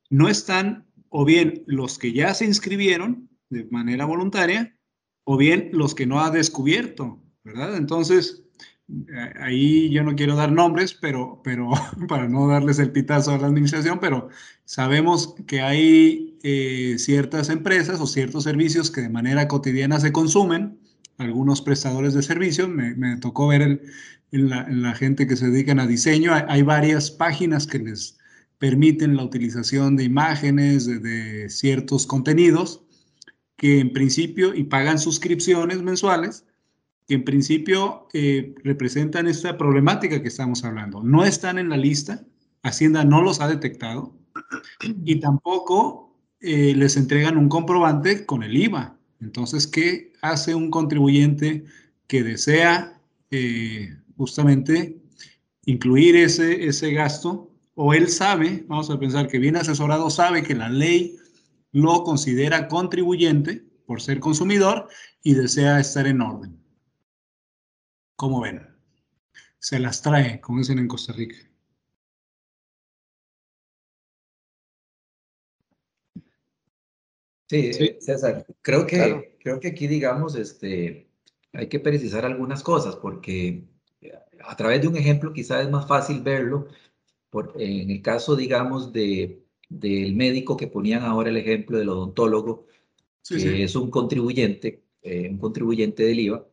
no 0.10 0.30
están 0.30 0.86
o 1.10 1.26
bien 1.26 1.64
los 1.68 1.98
que 2.00 2.14
ya 2.14 2.34
se 2.34 2.46
inscribieron 2.46 3.30
de 3.50 3.66
manera 3.66 4.06
voluntaria, 4.06 4.76
o 5.24 5.38
bien 5.38 5.70
los 5.74 5.96
que 5.96 6.06
no 6.06 6.22
ha 6.22 6.32
descubierto, 6.32 7.22
¿verdad? 7.44 7.76
Entonces, 7.78 8.44
ahí 9.40 9.90
yo 9.90 10.04
no 10.04 10.16
quiero 10.16 10.36
dar 10.36 10.52
nombres, 10.52 10.94
pero, 10.94 11.42
pero 11.44 11.70
para 12.08 12.28
no 12.28 12.48
darles 12.48 12.80
el 12.80 12.92
pitazo 12.92 13.32
a 13.32 13.38
la 13.38 13.48
administración, 13.48 14.00
pero 14.00 14.30
sabemos 14.66 15.36
que 15.48 15.62
hay 15.62 16.38
eh, 16.44 16.96
ciertas 16.98 17.50
empresas 17.50 18.00
o 18.00 18.08
ciertos 18.08 18.44
servicios 18.44 18.92
que 18.92 19.02
de 19.02 19.10
manera 19.10 19.48
cotidiana 19.48 20.00
se 20.00 20.12
consumen, 20.12 20.80
algunos 21.18 21.62
prestadores 21.62 22.14
de 22.14 22.24
servicios, 22.24 22.70
me, 22.70 23.18
tocó 23.18 23.48
ver 23.48 23.82
en, 24.32 24.50
la, 24.50 24.94
gente 24.94 25.28
que 25.28 25.36
se 25.36 25.50
dedican 25.50 25.80
a 25.80 25.88
diseño, 25.88 26.32
hay 26.34 26.62
varias 26.62 27.12
páginas 27.12 27.68
que 27.68 27.80
les 27.80 28.19
permiten 28.60 29.16
la 29.16 29.24
utilización 29.24 29.96
de 29.96 30.04
imágenes, 30.04 30.86
de, 30.86 31.50
ciertos 31.50 32.06
contenidos, 32.06 32.84
que 33.56 33.80
en 33.80 33.92
principio, 33.92 34.54
y 34.54 34.66
pagan 34.66 35.00
suscripciones 35.00 35.82
mensuales, 35.82 36.46
que 37.08 37.16
en 37.16 37.24
principio 37.24 38.08
eh, 38.14 38.54
representan 38.64 39.28
esta 39.28 39.58
problemática 39.58 40.22
que 40.22 40.28
estamos 40.28 40.64
hablando. 40.64 41.02
No 41.02 41.26
están 41.26 41.58
en 41.58 41.70
la 41.70 41.78
lista, 41.78 42.26
Hacienda 42.62 43.06
no 43.06 43.22
los 43.22 43.40
ha 43.40 43.48
detectado, 43.48 44.14
y 45.06 45.20
tampoco 45.22 46.14
eh, 46.42 46.74
les 46.76 46.98
entregan 46.98 47.38
un 47.38 47.48
comprobante 47.48 48.26
con 48.26 48.44
el 48.44 48.56
IVA. 48.56 48.98
Entonces, 49.22 49.66
¿qué 49.68 50.14
hace 50.22 50.54
un 50.56 50.70
contribuyente 50.70 51.64
que 52.08 52.24
desea 52.24 53.02
eh, 53.32 53.96
justamente 54.18 54.98
incluir 55.66 56.18
ese, 56.18 56.68
ese 56.68 56.92
gasto 56.92 57.50
o 57.82 57.94
él 57.94 58.10
sabe, 58.10 58.66
vamos 58.68 58.90
a 58.90 59.00
pensar 59.00 59.30
que 59.30 59.40
bien 59.40 59.56
asesorado 59.56 60.10
sabe 60.10 60.44
que 60.44 60.54
la 60.54 60.68
ley 60.68 61.18
lo 61.72 62.04
considera 62.04 62.68
contribuyente 62.68 63.64
por 63.86 64.02
ser 64.02 64.20
consumidor 64.20 64.90
y 65.24 65.34
desea 65.34 65.80
estar 65.80 66.06
en 66.06 66.20
orden. 66.20 66.62
¿Cómo 68.18 68.42
ven? 68.42 68.68
Se 69.60 69.80
las 69.80 70.02
trae, 70.02 70.42
como 70.42 70.58
dicen 70.58 70.78
en 70.78 70.90
Costa 70.90 71.14
Rica. 71.14 71.38
Sí, 77.48 77.72
César, 78.02 78.46
creo 78.62 78.86
que, 78.86 79.38
creo 79.40 79.58
que 79.62 79.70
aquí, 79.70 79.88
digamos, 79.88 80.36
este, 80.36 81.10
hay 81.54 81.70
que 81.70 81.80
precisar 81.80 82.26
algunas 82.26 82.62
cosas, 82.62 82.98
porque 82.98 83.70
a 84.44 84.58
través 84.58 84.82
de 84.82 84.90
un 84.90 84.98
ejemplo 84.98 85.32
quizás 85.32 85.64
es 85.64 85.72
más 85.72 85.88
fácil 85.88 86.22
verlo, 86.22 86.68
en 87.56 87.92
el 87.92 88.02
caso, 88.02 88.36
digamos, 88.36 88.92
de, 88.92 89.44
del 89.70 90.16
médico 90.16 90.58
que 90.58 90.68
ponían 90.68 91.04
ahora 91.04 91.30
el 91.30 91.38
ejemplo 91.38 91.78
del 91.78 91.90
odontólogo, 91.90 92.68
que 93.28 93.64
es 93.64 93.76
un 93.76 93.92
contribuyente, 93.92 94.84
eh, 95.04 95.30
un 95.30 95.38
contribuyente 95.38 96.04
del 96.04 96.20
IVA, 96.20 96.48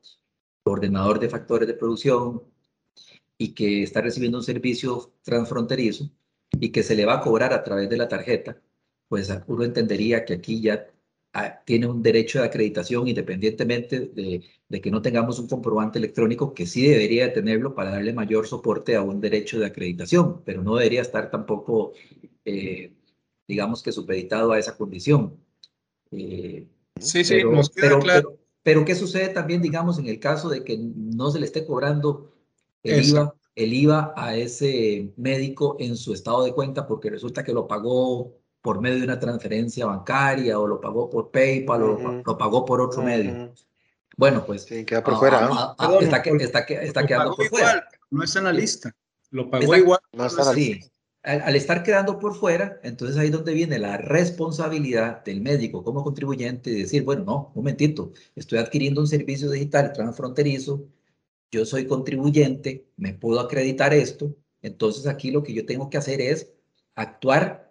ordenador 0.65 1.19
de 1.21 1.29
factores 1.29 1.67
de 1.69 1.75
producción 1.75 2.43
y 3.39 3.55
que 3.55 3.83
está 3.83 4.01
recibiendo 4.01 4.39
un 4.39 4.45
servicio 4.45 5.13
transfronterizo 5.23 6.11
y 6.61 6.71
que 6.71 6.83
se 6.83 6.95
le 6.97 7.07
va 7.07 7.15
a 7.15 7.21
cobrar 7.21 7.53
a 7.53 7.63
través 7.63 7.89
de 7.89 7.97
la 7.97 8.09
tarjeta, 8.09 8.61
pues 9.09 9.33
uno 9.47 9.65
entendería 9.65 10.25
que 10.25 10.35
aquí 10.35 10.61
ya 10.61 10.87
tiene 11.65 11.87
un 11.87 12.03
derecho 12.03 12.39
de 12.41 12.47
acreditación 12.47 13.09
independientemente 13.09 14.01
de, 14.01 14.81
que 14.81 14.91
no 14.91 15.03
tengamos 15.03 15.39
un 15.39 15.49
comprobante 15.49 15.99
electrónico, 15.99 16.55
que 16.55 16.67
sí 16.67 16.87
debería 16.87 17.33
tenerlo 17.33 17.75
para 17.75 17.91
darle 17.91 18.13
mayor 18.13 18.47
soporte 18.47 18.97
a 18.97 19.03
un 19.03 19.21
derecho 19.21 19.59
de 19.59 19.67
acreditación, 19.67 20.43
pero 20.45 20.63
no 20.63 20.77
debería 20.77 21.03
estar 21.03 21.31
tampoco, 21.31 21.93
eh, 22.45 22.93
digamos 23.47 23.83
que 23.83 23.93
supeditado 23.93 24.53
a 24.53 24.59
esa 24.59 24.77
condición. 24.77 25.37
Eh, 26.11 26.67
sí, 27.01 27.25
sí, 27.25 27.43
nos 27.45 27.71
queda 27.71 27.89
pero, 27.89 27.99
claro. 28.01 28.39
Pero, 28.63 28.85
¿qué 28.85 28.97
sucede 28.97 29.29
también, 29.29 29.63
digamos, 29.63 29.99
en 29.99 30.07
el 30.07 30.19
caso 30.19 30.49
de 30.49 30.65
que 30.65 30.77
no 30.77 31.31
se 31.31 31.39
le 31.39 31.47
esté 31.47 31.65
cobrando 31.65 32.33
el 32.83 33.05
IVA, 33.05 33.35
el 33.55 33.73
IVA 33.73 34.13
a 34.17 34.37
ese 34.37 35.13
médico 35.17 35.77
en 35.79 35.97
su 35.97 36.13
estado 36.13 36.45
de 36.45 36.53
cuenta 36.53 36.87
porque 36.87 37.11
resulta 37.11 37.45
que 37.45 37.53
lo 37.53 37.69
pagó 37.69 38.35
por 38.67 38.81
medio 38.81 38.99
de 38.99 39.05
una 39.05 39.21
transferencia 39.21 39.87
bancaria 39.87 40.59
o 40.59 40.67
lo 40.67 40.81
pagó 40.81 41.09
por 41.09 41.31
PayPal 41.31 41.83
o 41.85 42.23
lo, 42.27 42.37
pagó 42.37 42.65
por 42.65 42.81
otro 42.81 43.01
medio. 43.01 43.55
Bueno, 44.17 44.45
pues... 44.45 44.65
Sí, 44.65 44.85
queda 44.85 45.05
por 45.05 45.21
fuera. 45.21 45.49
está, 46.41 46.59
está, 46.59 47.07
quedando 47.07 47.37
por 47.37 47.47
fuera. 47.47 47.89
No 48.11 48.25
está 48.25 48.41
en 48.41 48.45
la 48.47 48.53
lista. 48.53 48.93
Lo 49.31 49.49
pagó 49.49 49.77
igual. 49.77 50.01
No 50.13 50.27
está 50.27 50.53
sí. 50.53 50.81
Al, 51.23 51.43
al, 51.43 51.55
estar 51.55 51.85
quedando 51.85 52.19
por 52.19 52.35
fuera, 52.35 52.81
entonces 52.83 53.17
ahí 53.17 53.27
es 53.27 53.33
donde 53.33 53.55
viene 53.55 53.79
la 53.79 53.99
responsabilidad 53.99 55.23
del 55.23 55.43
médico 55.43 55.85
como 55.85 56.03
contribuyente 56.03 56.71
de 56.71 56.79
decir, 56.79 57.05
bueno, 57.05 57.23
no, 57.25 57.53
un 57.55 57.63
momentito, 57.63 58.13
estoy 58.35 58.59
adquiriendo 58.59 59.01
un 59.01 59.07
servicio 59.07 59.49
digital 59.49 59.93
transfronterizo, 59.93 60.89
yo 61.53 61.65
soy 61.65 61.87
contribuyente, 61.87 62.89
me 62.97 63.15
puedo 63.15 63.39
acreditar 63.39 63.95
esto, 63.95 64.37
entonces 64.63 65.07
aquí 65.07 65.31
lo 65.31 65.45
que 65.45 65.53
yo 65.53 65.67
tengo 65.67 65.89
que 65.89 65.99
hacer 65.99 66.21
es 66.21 66.53
actuar 66.95 67.66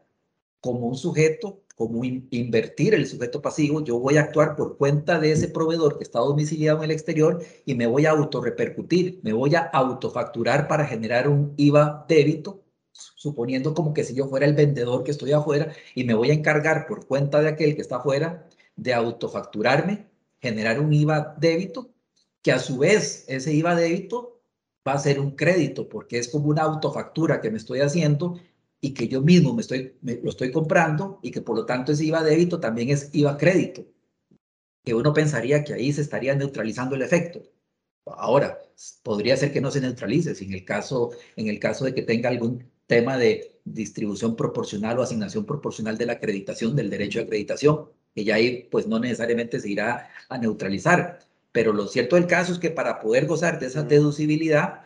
como 0.62 0.88
un 0.88 0.96
sujeto, 0.96 1.62
como 1.76 2.04
invertir 2.04 2.94
el 2.94 3.06
sujeto 3.06 3.42
pasivo, 3.42 3.84
yo 3.84 4.00
voy 4.00 4.18
a 4.18 4.22
actuar 4.22 4.56
por 4.56 4.78
cuenta 4.78 5.20
de 5.20 5.32
ese 5.32 5.50
proveedor 5.50 5.98
que 5.98 6.04
está 6.04 6.20
domiciliado 6.20 6.78
en 6.80 6.86
el 6.86 6.92
exterior 6.92 7.44
y 7.66 7.76
me 7.76 7.86
voy 7.86 8.06
a 8.06 8.12
autorrepercutir, 8.12 9.20
me 9.24 9.34
voy 9.34 9.56
a 9.56 9.60
autofacturar 9.60 10.68
para 10.68 10.86
generar 10.86 11.28
un 11.28 11.54
IVA 11.58 12.06
débito, 12.08 12.64
suponiendo 12.94 13.74
como 13.74 13.94
que 13.94 14.06
si 14.06 14.16
yo 14.16 14.28
fuera 14.28 14.46
el 14.46 14.54
vendedor 14.54 15.04
que 15.04 15.12
estoy 15.12 15.34
afuera 15.34 15.74
y 15.94 16.06
me 16.06 16.14
voy 16.14 16.30
a 16.32 16.34
encargar 16.34 16.88
por 16.88 17.06
cuenta 17.06 17.42
de 17.42 17.50
aquel 17.50 17.76
que 17.76 17.82
está 17.82 17.98
afuera 17.98 18.48
de 18.78 18.94
autofacturarme, 18.94 20.08
generar 20.40 20.80
un 20.80 20.94
IVA 20.94 21.36
débito, 21.40 21.90
que 22.42 22.52
a 22.52 22.60
su 22.60 22.78
vez 22.78 23.26
ese 23.28 23.54
IVA 23.54 23.76
débito 23.76 24.40
va 24.88 24.94
a 24.94 25.00
ser 25.00 25.20
un 25.20 25.32
crédito 25.32 25.90
porque 25.90 26.20
es 26.20 26.30
como 26.30 26.48
una 26.48 26.62
autofactura 26.62 27.42
que 27.42 27.50
me 27.52 27.58
estoy 27.58 27.80
haciendo 27.82 28.40
y 28.82 28.94
que 28.94 29.08
yo 29.08 29.22
mismo 29.22 29.53
me 29.53 29.62
estoy, 29.62 29.96
lo 30.01 30.29
estoy 30.29 30.51
comprando 30.51 31.20
y 31.24 31.32
que 31.32 31.41
por 31.41 31.55
lo 31.55 31.65
tanto 31.65 31.91
ese 31.91 32.05
IVA 32.05 32.24
débito 32.24 32.60
también 32.60 32.89
es 32.89 33.10
IVA 33.13 33.38
crédito, 33.38 33.86
que 34.84 34.94
uno 34.94 35.13
pensaría 35.13 35.63
que 35.63 35.74
ahí 35.74 35.91
se 35.91 36.01
estaría 36.01 36.36
neutralizando 36.36 36.96
el 36.96 37.01
efecto. 37.01 37.44
Ahora, 38.05 38.60
podría 39.03 39.36
ser 39.38 39.51
que 39.51 39.62
no 39.62 39.72
se 39.72 39.82
neutralice 39.82 40.36
si 40.36 40.46
en 40.46 40.53
el 40.53 40.65
caso, 40.65 41.12
en 41.36 41.48
el 41.48 41.60
caso 41.60 41.86
de 41.86 41.94
que 41.96 42.03
tenga 42.03 42.29
algún 42.29 42.72
tema 42.88 43.17
de 43.17 43.60
distribución 43.63 44.36
proporcional 44.36 45.00
o 45.00 45.01
asignación 45.01 45.46
proporcional 45.46 45.98
de 45.98 46.05
la 46.05 46.13
acreditación, 46.13 46.75
del 46.75 46.89
derecho 46.89 47.20
de 47.20 47.25
acreditación, 47.25 47.89
que 48.13 48.24
ya 48.24 48.36
ahí 48.36 48.67
pues 48.72 48.88
no 48.88 49.00
necesariamente 49.00 49.60
se 49.60 49.70
irá 49.70 50.10
a 50.29 50.38
neutralizar. 50.38 51.20
Pero 51.51 51.74
lo 51.74 51.88
cierto 51.88 52.15
del 52.15 52.27
caso 52.27 52.53
es 52.53 52.60
que 52.60 52.70
para 52.70 53.00
poder 53.00 53.25
gozar 53.25 53.60
de 53.60 53.67
esa 53.67 53.84
deducibilidad, 53.84 54.86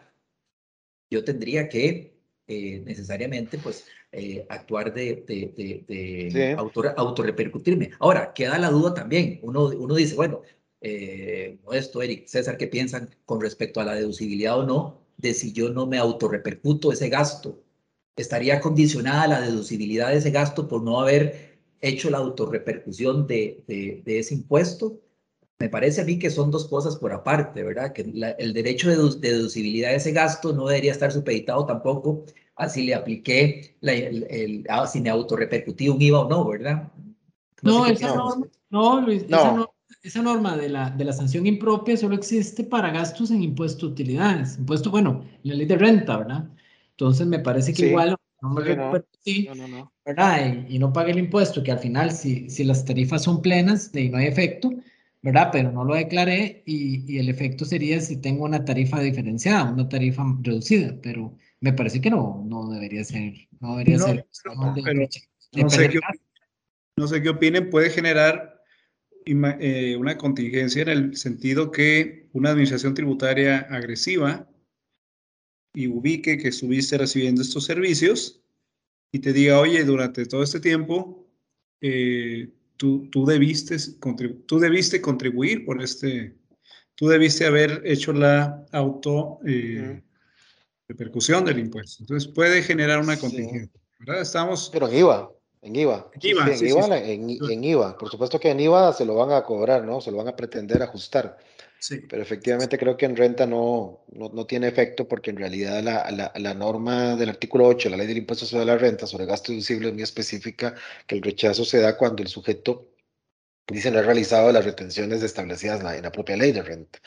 yo 1.09 1.23
tendría 1.23 1.67
que 1.69 2.08
eh, 2.51 2.81
necesariamente 2.83 3.59
pues 3.59 3.85
eh, 4.11 4.43
actuar 4.49 4.91
de, 4.91 5.23
de, 5.27 5.83
de, 5.87 6.55
autorrepercutirme. 6.97 7.91
Ahora, 7.99 8.33
queda 8.33 8.57
la 8.57 8.71
duda 8.71 8.95
también. 8.95 9.39
Uno, 9.43 9.65
uno 9.65 9.93
dice, 9.93 10.15
bueno, 10.15 10.41
eh, 10.81 11.59
esto, 11.71 12.01
Eric, 12.01 12.25
César, 12.25 12.57
¿qué 12.57 12.65
piensan 12.65 13.15
con 13.25 13.39
respecto 13.39 13.79
a 13.79 13.85
la 13.85 13.93
deducibilidad 13.93 14.57
o 14.57 14.65
no 14.65 14.99
de 15.17 15.35
si 15.35 15.53
yo 15.53 15.69
no 15.69 15.85
me 15.85 15.99
autorrepercuto 15.99 16.91
ese 16.91 17.07
gasto? 17.09 17.61
¿Estaría 18.15 18.59
condicionada 18.61 19.27
la 19.27 19.41
deducibilidad 19.41 20.09
de 20.09 20.17
ese 20.17 20.31
gasto 20.31 20.67
por 20.67 20.81
no 20.81 20.99
haber 20.99 21.59
hecho 21.81 22.09
la 22.09 22.17
autorrepercusión 22.17 23.27
de, 23.27 23.63
de, 23.67 24.01
de 24.03 24.19
ese 24.19 24.33
impuesto? 24.33 24.99
Me 25.61 25.67
parece 25.67 25.99
a 25.99 26.05
mí 26.05 26.17
que 26.17 26.29
son 26.29 26.51
dos 26.51 26.69
cosas 26.69 26.95
por 26.95 27.11
aparte, 27.11 27.63
¿verdad? 27.63 27.91
Que 27.91 28.01
el 28.37 28.53
derecho 28.53 28.89
de, 28.89 28.95
deducibilidad 29.19 29.89
de 29.89 29.97
ese 29.97 30.13
gasto 30.13 30.53
no 30.53 30.67
debería 30.67 30.93
estar 30.93 31.11
supeditado 31.11 31.65
tampoco 31.65 32.23
a 32.55 32.69
si 32.69 32.83
le 32.83 32.95
apliqué, 32.95 33.75
la, 33.81 33.91
el, 33.91 34.65
si 34.89 35.01
me 35.01 35.09
autorrepercutí 35.09 35.89
un 35.89 36.01
IVA 36.01 36.19
o 36.19 36.29
no, 36.29 36.47
¿verdad? 36.47 36.89
No, 37.61 37.85
esa, 37.85 38.15
norma, 38.15 38.47
no, 38.69 39.01
Luis, 39.01 39.25
Esa, 40.01 40.21
norma, 40.21 40.55
de 40.55 40.69
la, 40.69 40.91
de 40.91 41.03
la 41.03 41.11
sanción 41.11 41.45
impropia 41.45 41.97
solo 41.97 42.15
existe 42.15 42.63
para 42.63 42.91
gastos 42.91 43.29
en 43.31 43.43
impuesto 43.43 43.87
de 43.87 43.91
utilidades. 43.91 44.57
Impuesto, 44.57 44.91
bueno, 44.91 45.25
la 45.43 45.55
ley 45.55 45.65
de 45.65 45.77
renta, 45.77 46.17
¿verdad? 46.17 46.49
Entonces 46.91 47.27
me 47.27 47.39
parece 47.39 47.73
que 47.73 47.87
igual 47.87 48.15
no 48.41 48.49
me 48.49 48.75
no, 48.75 48.91
¿verdad? 50.05 50.65
Y, 50.69 50.79
no 50.79 50.93
pague 50.93 51.11
el 51.11 51.19
impuesto, 51.19 51.61
que 51.63 51.73
al 51.73 51.79
final, 51.79 52.11
si, 52.11 52.49
si 52.49 52.63
las 52.63 52.85
tarifas 52.85 53.23
son 53.23 53.41
plenas 53.41 53.93
y 53.93 54.07
no 54.07 54.17
hay 54.17 54.27
efecto, 54.27 54.71
¿verdad? 55.21 55.49
Pero 55.51 55.71
no 55.71 55.83
lo 55.83 55.95
declaré 55.95 56.63
y, 56.65 57.11
y, 57.11 57.19
el 57.19 57.29
efecto 57.29 57.65
sería 57.65 57.99
si 57.99 58.17
tengo 58.17 58.45
una 58.45 58.63
tarifa 58.63 58.99
diferenciada, 59.01 59.71
una 59.71 59.89
tarifa 59.89 60.23
reducida, 60.41 60.97
pero 61.01 61.37
me 61.61 61.73
parece 61.73 61.99
que 61.99 62.09
no, 62.09 62.43
no 62.47 62.69
debería 62.69 63.03
ser, 63.03 63.33
no 63.59 63.71
debería 63.73 63.99
ser. 63.99 64.25
no, 64.55 64.75
sé 64.75 64.81
qué, 64.83 65.99
no, 66.95 67.07
sé 67.07 67.21
qué, 67.21 67.29
opinen, 67.29 67.69
puede 67.69 67.89
generar 67.89 68.61
eh, 69.25 69.95
una 69.97 70.17
contingencia 70.17 70.83
en 70.83 70.89
el 70.89 71.17
sentido 71.17 71.71
que 71.71 72.29
una 72.31 72.51
administración 72.51 72.93
tributaria 72.93 73.59
agresiva 73.69 74.49
y 75.73 75.87
ubique 75.87 76.37
que 76.37 76.47
estuviste 76.47 76.97
recibiendo 76.97 77.41
estos 77.41 77.65
servicios 77.65 78.41
y 79.11 79.19
te 79.19 79.33
diga, 79.33 79.59
oye, 79.59 79.83
durante 79.83 80.25
todo 80.25 80.43
este 80.43 80.59
tiempo 80.59 81.27
eh, 81.81 82.49
tú, 82.79 83.09
tú, 83.11 83.25
debiste, 83.25 83.75
tú 84.45 84.57
debiste 84.57 85.01
contribuir 85.01 85.65
por 85.65 85.83
este, 85.83 86.33
tú 86.95 87.09
debiste 87.09 87.45
haber 87.45 87.81
hecho 87.83 88.13
la 88.13 88.65
auto 88.71 89.39
eh, 89.45 90.01
repercusión 90.87 91.43
del 91.43 91.59
impuesto. 91.59 92.03
Entonces 92.03 92.31
puede 92.31 92.63
generar 92.63 93.01
una 93.01 93.19
contingencia, 93.19 93.81
¿verdad? 93.99 94.21
Estamos... 94.21 94.69
Pero 94.71 94.87
en 94.87 94.95
IVA, 94.95 95.29
en 95.61 95.75
IVA. 95.75 96.09
En 96.13 96.29
IVA, 96.29 96.47
en, 96.47 97.29
IVA 97.29 97.51
en, 97.51 97.63
IVA. 97.65 97.97
Por 97.97 98.09
supuesto 98.09 98.39
que 98.39 98.49
en 98.49 98.61
IVA 98.61 98.93
se 98.93 99.03
lo 99.03 99.15
van 99.15 99.33
a 99.33 99.43
cobrar, 99.43 99.83
¿no? 99.83 99.99
Se 99.99 100.09
lo 100.09 100.17
van 100.17 100.29
a 100.29 100.35
pretender 100.35 100.81
ajustar. 100.81 101.37
Sí. 101.79 102.01
Pero 102.09 102.21
efectivamente 102.21 102.77
creo 102.77 102.97
que 102.97 103.05
en 103.05 103.15
renta 103.15 103.45
no, 103.45 104.03
no, 104.11 104.29
no 104.29 104.45
tiene 104.45 104.67
efecto 104.67 105.07
porque 105.07 105.29
en 105.31 105.37
realidad 105.37 105.81
la, 105.81 106.11
la, 106.11 106.31
la, 106.35 106.53
norma 106.53 107.15
del 107.15 107.29
artículo 107.29 107.65
8, 107.67 107.89
la 107.89 107.97
ley 107.97 108.05
del 108.07 108.17
impuesto 108.17 108.45
sobre 108.45 108.65
la 108.65 108.77
renta, 108.77 109.07
sobre 109.07 109.25
gasto 109.25 109.53
deducible, 109.53 109.87
es 109.87 109.93
muy 109.93 110.03
específica 110.03 110.75
que 111.07 111.15
el 111.15 111.21
rechazo 111.21 111.63
se 111.63 111.79
da 111.79 111.97
cuando 111.97 112.21
el 112.21 112.27
sujeto 112.27 112.89
dice 113.67 113.91
no 113.91 113.99
ha 113.99 114.01
realizado 114.01 114.51
las 114.51 114.65
retenciones 114.65 115.23
establecidas 115.23 115.79
en 115.79 115.85
la, 115.85 115.95
en 115.97 116.11
propia 116.11 116.37
ley 116.37 116.51
de 116.51 116.63
renta. 116.63 116.99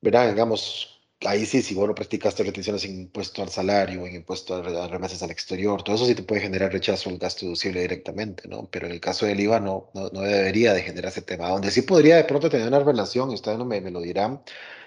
¿Verdad? 0.00 0.30
Digamos, 0.30 0.93
ahí 1.24 1.46
sí, 1.46 1.62
si 1.62 1.74
vos 1.74 1.88
no 1.88 1.94
practicaste 1.94 2.42
retenciones 2.42 2.84
en 2.84 3.00
impuesto 3.00 3.42
al 3.42 3.48
salario, 3.48 4.06
en 4.06 4.14
impuesto 4.16 4.54
a 4.56 4.88
remesas 4.88 5.22
al 5.22 5.30
exterior, 5.30 5.82
todo 5.82 5.96
eso 5.96 6.06
sí 6.06 6.14
te 6.14 6.22
puede 6.22 6.42
generar 6.42 6.72
rechazo 6.72 7.10
al 7.10 7.18
gasto 7.18 7.46
deducible 7.46 7.80
directamente, 7.80 8.48
¿no? 8.48 8.68
Pero 8.70 8.86
en 8.86 8.92
el 8.92 9.00
caso 9.00 9.26
del 9.26 9.40
IVA 9.40 9.60
no, 9.60 9.90
no, 9.94 10.08
debería 10.20 10.72
de 10.74 10.82
generar 10.82 11.10
ese 11.10 11.22
tema. 11.22 11.48
Donde 11.48 11.70
sí 11.70 11.82
podría 11.82 12.16
de 12.16 12.24
pronto 12.24 12.48
tener 12.50 12.68
una 12.68 12.80
relación, 12.80 13.30
y 13.30 13.34
ustedes 13.34 13.58
no 13.58 13.64
me, 13.64 13.80
me 13.80 13.90
lo 13.90 14.00
dirán, 14.00 14.42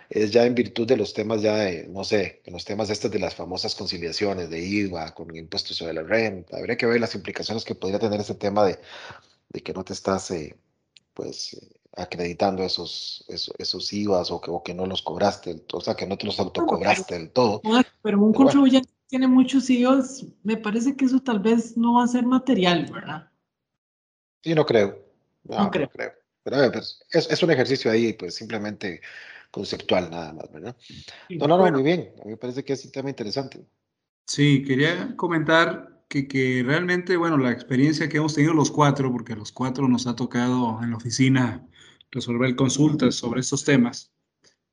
es 0.10 0.32
ya 0.32 0.46
en 0.46 0.56
virtud 0.56 0.88
de 0.88 0.98
los 0.98 1.14
temas 1.14 1.42
ya 1.42 1.56
de, 1.56 1.88
no 1.88 2.04
sé, 2.04 2.42
los 2.46 2.66
temas 2.66 2.90
estos 2.90 3.12
de 3.12 3.20
las 3.20 3.36
famosas 3.36 3.76
conciliaciones 3.76 4.50
de 4.50 4.60
IVA 4.60 5.14
con 5.14 5.36
impuestos 5.36 5.78
sobre 5.78 5.94
la 5.94 6.04
renta. 6.04 6.58
Habría 6.58 6.78
que 6.78 6.86
ver 6.86 7.02
las 7.02 7.16
implicaciones 7.16 7.66
que 7.66 7.76
podría 7.76 8.00
tener 8.00 8.20
ese 8.22 8.36
tema 8.36 8.66
de, 8.66 8.80
de 9.50 9.62
que 9.62 9.74
no 9.74 9.84
te 9.84 9.94
estás, 9.94 10.32
eh, 10.32 10.56
pues, 11.14 11.54
eh, 11.54 11.77
acreditando 11.98 12.64
esos, 12.64 13.26
esos, 13.28 13.54
esos 13.58 13.92
IVAs 13.92 14.32
o 14.32 14.40
que, 14.40 14.52
o 14.52 14.64
que 14.64 14.74
no 14.74 14.86
los 14.86 15.02
cobraste, 15.02 15.64
o 15.74 15.82
sea, 15.82 15.96
que 15.96 16.06
no 16.06 16.18
te 16.18 16.26
los 16.26 16.40
autocobraste 16.40 17.16
del 17.16 17.32
todo. 17.32 17.62
Pero 18.02 18.22
un 18.22 18.34
contribuyente 18.34 18.90
tiene 19.08 19.28
muchos 19.28 19.70
IVAs, 19.70 20.26
me 20.44 20.58
parece 20.58 20.96
que 20.96 21.06
eso 21.06 21.20
tal 21.22 21.40
vez 21.40 21.76
no 21.76 21.96
va 21.96 22.04
a 22.04 22.08
ser 22.08 22.26
material, 22.26 22.90
¿verdad? 22.92 23.30
Sí, 24.44 24.54
no 24.54 24.66
creo. 24.66 25.04
No, 25.44 25.72
creo. 25.72 25.90
Pero 26.44 26.72
pues, 26.72 27.04
es, 27.12 27.30
es, 27.30 27.44
un 27.44 27.52
ejercicio 27.52 27.92
ahí, 27.92 28.14
pues 28.14 28.36
simplemente 28.36 29.02
conceptual 29.52 30.10
nada 30.12 30.34
más, 30.34 30.52
¿verdad? 30.52 30.76
no, 31.30 31.48
no, 31.48 31.58
no, 31.58 31.72
muy 31.72 31.84
bien. 31.84 32.14
A 32.22 32.26
mí 32.26 32.32
me 32.32 32.38
parece 32.38 32.64
que 32.64 32.74
es 32.74 32.86
un 32.86 32.92
tema 32.92 33.10
interesante. 33.10 33.66
Sí, 34.26 34.64
quería 34.64 35.16
comentar 35.16 36.04
que, 36.08 36.28
que, 36.28 36.64
realmente, 36.66 37.18
bueno, 37.18 37.38
la 37.38 37.52
experiencia 37.52 38.08
que 38.08 38.18
hemos 38.18 38.36
tenido 38.36 38.54
los 38.54 38.72
cuatro, 38.72 39.12
porque 39.12 39.34
a 39.34 39.38
los 39.38 39.52
cuatro 39.52 39.88
nos 39.88 40.06
ha 40.06 40.16
tocado 40.16 40.80
en 40.84 40.92
la 40.92 40.98
oficina 40.98 41.68
resolver 42.12 42.56
consultas 42.56 43.16
sobre 43.16 43.42
estos 43.42 43.64
temas, 43.64 44.12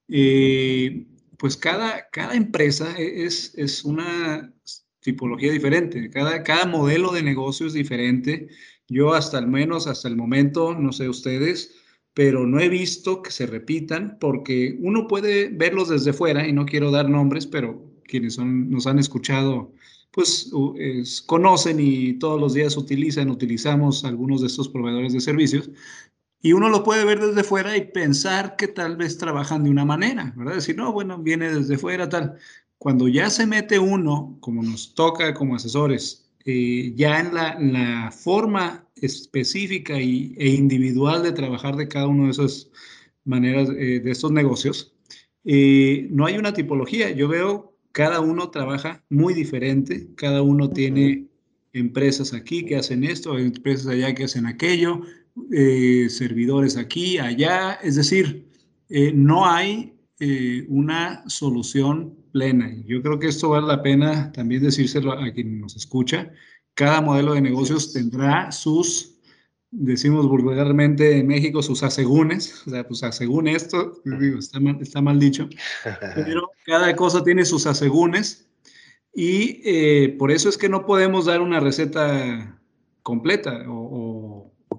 eh, 0.09 1.07
pues 1.38 1.57
cada, 1.57 2.09
cada 2.11 2.35
empresa 2.35 2.94
e, 2.99 3.25
es, 3.25 3.55
es 3.57 3.85
una 3.85 4.53
tipología 5.01 5.53
diferente, 5.53 6.11
cada, 6.11 6.42
cada 6.42 6.66
modelo 6.66 7.12
de 7.12 7.23
negocio 7.23 7.66
es 7.66 7.73
diferente. 7.73 8.49
Yo 8.88 9.14
hasta 9.14 9.38
al 9.38 9.49
menos, 9.49 9.87
hasta 9.87 10.09
el 10.09 10.16
momento, 10.16 10.75
no 10.75 10.92
sé 10.92 11.09
ustedes, 11.09 11.75
pero 12.12 12.47
no 12.47 12.61
he 12.61 12.68
visto 12.68 13.23
que 13.23 13.31
se 13.31 13.47
repitan 13.47 14.18
porque 14.20 14.77
uno 14.81 15.07
puede 15.09 15.49
verlos 15.49 15.88
desde 15.88 16.12
fuera 16.12 16.47
y 16.47 16.53
no 16.53 16.66
quiero 16.66 16.90
dar 16.90 17.09
nombres, 17.09 17.47
pero 17.47 17.83
quienes 18.05 18.35
son, 18.35 18.70
nos 18.70 18.87
han 18.87 18.99
escuchado 18.99 19.73
pues 20.14 20.53
conocen 21.27 21.81
y 21.81 22.14
todos 22.14 22.40
los 22.40 22.55
días 22.55 22.77
utilizan, 22.77 23.31
utilizamos 23.31 24.05
algunos 24.05 24.42
de 24.42 24.47
estos 24.47 24.68
proveedores 24.68 25.12
de 25.12 25.20
servicios, 25.20 25.68
y 26.44 26.52
uno 26.52 26.68
lo 26.68 26.85
puede 26.85 27.07
ver 27.07 27.20
desde 27.20 27.42
fuera 27.42 27.74
y 27.74 27.87
pensar 27.87 28.57
que 28.57 28.68
tal 28.68 28.98
vez 28.98 29.16
trabajan 29.16 29.64
de 29.64 29.70
una 29.70 29.87
manera, 29.87 30.35
¿verdad? 30.37 30.57
Decir, 30.57 30.76
no, 30.76 30.92
bueno, 30.92 31.16
viene 31.18 31.50
desde 31.50 31.78
fuera, 31.78 32.07
tal. 32.11 32.37
Cuando 32.76 33.09
ya 33.09 33.30
se 33.30 33.46
mete 33.46 33.78
uno, 33.78 34.37
como 34.40 34.62
nos 34.62 34.94
toca 34.94 35.33
como 35.33 35.57
asesores, 35.57 36.30
eh, 36.44 36.92
ya 36.96 37.18
en 37.18 37.72
la, 37.72 38.11
forma 38.12 38.87
específica 38.96 39.98
y, 39.98 40.35
e 40.37 40.50
individual 40.50 41.22
de 41.22 41.33
trabajar 41.33 41.76
de 41.76 41.88
cada 41.88 42.09
uno 42.09 42.24
de 42.24 42.33
esas 42.33 42.70
maneras, 43.24 43.70
eh, 43.70 44.00
de 44.04 44.11
estos 44.11 44.30
negocios, 44.30 44.94
eh, 45.44 46.09
no 46.11 46.26
hay 46.26 46.37
una 46.37 46.52
tipología. 46.52 47.11
Yo 47.11 47.26
veo 47.26 47.74
cada 47.92 48.20
uno 48.20 48.50
trabaja 48.50 49.02
muy 49.09 49.33
diferente, 49.33 50.11
cada 50.14 50.42
uno 50.42 50.68
tiene 50.68 51.26
empresas 51.72 52.35
aquí 52.35 52.66
que 52.66 52.76
hacen 52.76 53.02
esto, 53.02 53.38
empresas 53.38 53.87
allá 53.87 54.14
que 54.14 54.24
hacen 54.24 54.44
aquello, 54.44 55.00
eh, 55.51 56.07
servidores 56.11 56.77
aquí, 56.77 57.18
allá, 57.18 57.75
es 57.83 57.97
decir, 57.97 58.49
eh, 58.88 59.12
no 59.12 59.47
hay 59.47 59.99
eh, 60.20 60.64
una 60.68 61.29
solución 61.29 62.16
plena. 62.31 62.73
Yo 62.87 63.03
creo 63.03 63.18
que 63.18 63.27
esto 63.29 63.49
vale 63.49 63.66
la 63.66 63.83
pena 63.83 64.31
también 64.31 64.62
decírselo 64.62 65.12
a 65.12 65.33
quien 65.33 65.61
nos 65.61 65.75
escucha. 65.75 66.31
Cada 66.75 67.01
modelo 67.01 67.35
de 67.35 67.40
negocios 67.40 67.92
tendrá 67.92 68.53
sus, 68.53 69.16
decimos 69.73 70.29
vulgarmente 70.29 71.18
en 71.18 71.27
México, 71.27 71.62
sus 71.62 71.83
asegúnes, 71.83 72.62
o 72.66 72.70
sea, 72.70 72.87
pues 72.87 73.03
asegún 73.03 73.49
esto, 73.49 74.01
digo, 74.05 74.38
está, 74.38 74.61
mal, 74.61 74.79
está 74.81 75.03
mal 75.03 75.18
dicho, 75.18 75.49
pero 76.14 76.49
cada 76.64 76.94
cosa 76.94 77.25
tiene 77.25 77.44
sus 77.44 77.66
asegúnes. 77.66 78.49
Y 79.16 80.09
por 80.18 80.33
eso 80.33 80.49
es 80.49 80.59
que 80.59 80.68
no 80.68 80.87
podemos 80.87 81.27
dar 81.27 81.40
una 81.40 81.61
receta 81.61 82.61
completa 83.05 83.64
o 83.68 84.03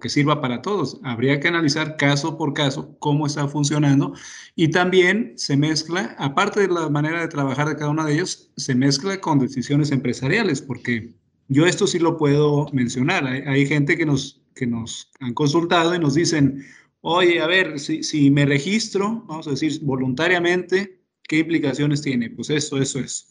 que 0.06 0.10
sirva 0.10 0.40
para 0.40 0.62
todos. 0.62 1.00
Habría 1.02 1.40
que 1.40 1.48
analizar 1.48 1.98
caso 1.98 2.38
por 2.38 2.54
caso 2.54 2.96
cómo 3.00 3.26
está 3.26 3.48
funcionando 3.48 4.14
y 4.56 4.68
también 4.68 5.34
se 5.36 5.58
mezcla, 5.58 6.16
aparte 6.20 6.60
de 6.60 6.68
la 6.68 6.90
manera 6.90 7.22
de 7.22 7.28
trabajar 7.28 7.68
de 7.68 7.76
cada 7.76 7.90
uno 7.90 8.06
de 8.06 8.14
ellos, 8.14 8.52
se 8.56 8.76
mezcla 8.76 9.20
con 9.20 9.40
decisiones 9.40 9.90
empresariales, 9.90 10.62
porque 10.62 11.16
yo 11.48 11.66
esto 11.66 11.88
sí 11.88 11.98
lo 11.98 12.20
puedo 12.20 12.68
mencionar. 12.72 13.26
Hay, 13.26 13.66
gente 13.66 13.98
que 13.98 14.06
nos, 14.06 14.44
que 14.54 14.68
nos 14.68 15.10
han 15.22 15.34
consultado 15.34 15.96
y 15.96 15.98
nos 15.98 16.14
dicen, 16.14 16.64
oye, 17.02 17.42
a 17.42 17.48
ver, 17.48 17.80
si, 17.80 18.04
si 18.04 18.30
me 18.30 18.46
registro, 18.46 19.24
vamos 19.26 19.48
a 19.48 19.52
decir, 19.52 19.80
voluntariamente, 19.82 21.02
¿qué 21.24 21.40
implicaciones 21.40 22.04
tiene? 22.04 22.30
Pues 22.30 22.52
esto, 22.52 22.80
eso, 22.80 23.00
eso. 23.00 23.26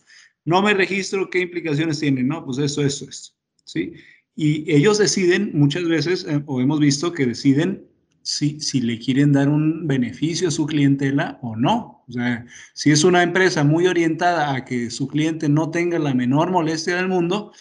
No 0.44 0.60
me 0.60 0.74
registro, 0.74 1.30
¿qué 1.30 1.38
implicaciones 1.38 2.00
tiene? 2.00 2.24
No, 2.24 2.44
pues 2.44 2.58
eso, 2.58 2.82
eso, 2.82 3.08
eso. 3.08 3.32
¿Sí? 3.64 3.92
Y 4.36 4.70
ellos 4.72 4.98
deciden 4.98 5.50
muchas 5.54 5.84
veces, 5.84 6.26
eh, 6.28 6.42
o 6.46 6.60
hemos 6.60 6.80
visto 6.80 7.12
que 7.12 7.26
deciden 7.26 7.86
si, 8.22 8.60
si 8.60 8.80
le 8.80 8.98
quieren 8.98 9.32
dar 9.32 9.48
un 9.48 9.86
beneficio 9.86 10.48
a 10.48 10.50
su 10.50 10.66
clientela 10.66 11.38
o 11.42 11.54
no. 11.54 12.04
O 12.08 12.12
sea, 12.12 12.44
si 12.72 12.90
es 12.90 13.04
una 13.04 13.22
empresa 13.22 13.64
muy 13.64 13.86
orientada 13.86 14.54
a 14.54 14.64
que 14.64 14.90
su 14.90 15.08
cliente 15.08 15.48
no 15.48 15.70
tenga 15.70 15.98
la 15.98 16.14
menor 16.14 16.50
molestia 16.50 16.96
del 16.96 17.08
mundo, 17.08 17.52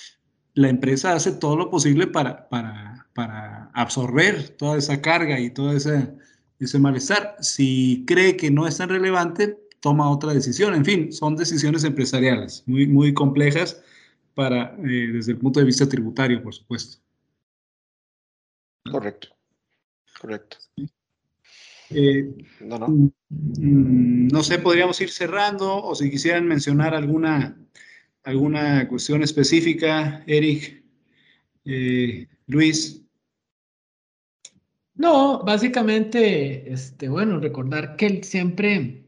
la 0.56 0.70
empresa 0.70 1.14
hace 1.14 1.32
todo 1.32 1.58
lo 1.58 1.70
posible 1.70 2.08
para, 2.08 2.50
para, 2.50 3.08
para 3.14 3.70
absorber 3.74 4.50
toda 4.50 4.78
esa 4.78 5.02
carga 5.02 5.40
y 5.40 5.50
todo 5.50 5.74
ese, 5.74 6.12
ese 6.60 6.80
malestar. 6.80 7.36
Si 7.40 8.04
cree 8.08 8.38
que 8.38 8.52
no 8.52 8.68
es 8.68 8.78
tan 8.78 8.90
relevante, 8.90 9.58
toma 9.80 10.10
otra 10.10 10.34
decisión. 10.34 10.74
En 10.74 10.86
fin, 10.86 11.12
son 11.12 11.36
decisiones 11.36 11.84
empresariales 11.84 12.64
muy, 12.66 12.88
muy 12.88 13.14
complejas 13.14 13.82
para, 14.34 14.76
eh, 14.80 15.12
desde 15.14 15.34
el 15.34 15.38
punto 15.38 15.60
de 15.60 15.66
vista 15.66 15.88
tributario, 15.88 16.42
por 16.42 16.54
supuesto. 16.54 16.98
Correcto, 18.90 19.30
correcto. 20.20 20.58
Eh, 21.90 22.34
no, 22.62 22.80
no. 22.80 22.88
Mm, 22.88 24.28
no 24.28 24.44
sé, 24.44 24.60
podríamos 24.60 25.00
ir 25.02 25.10
cerrando 25.10 25.84
o 25.84 25.96
si 25.96 26.10
quisieran 26.10 26.48
mencionar 26.48 26.94
alguna, 26.96 27.58
alguna 28.24 28.88
cuestión 28.88 29.24
específica, 29.24 30.24
Eric, 30.28 30.84
eh, 31.66 32.28
Luis. 32.48 33.02
No, 34.96 35.44
básicamente, 35.44 36.72
este, 36.72 37.10
bueno, 37.10 37.40
recordar 37.40 37.96
que 37.96 38.24
siempre, 38.24 39.03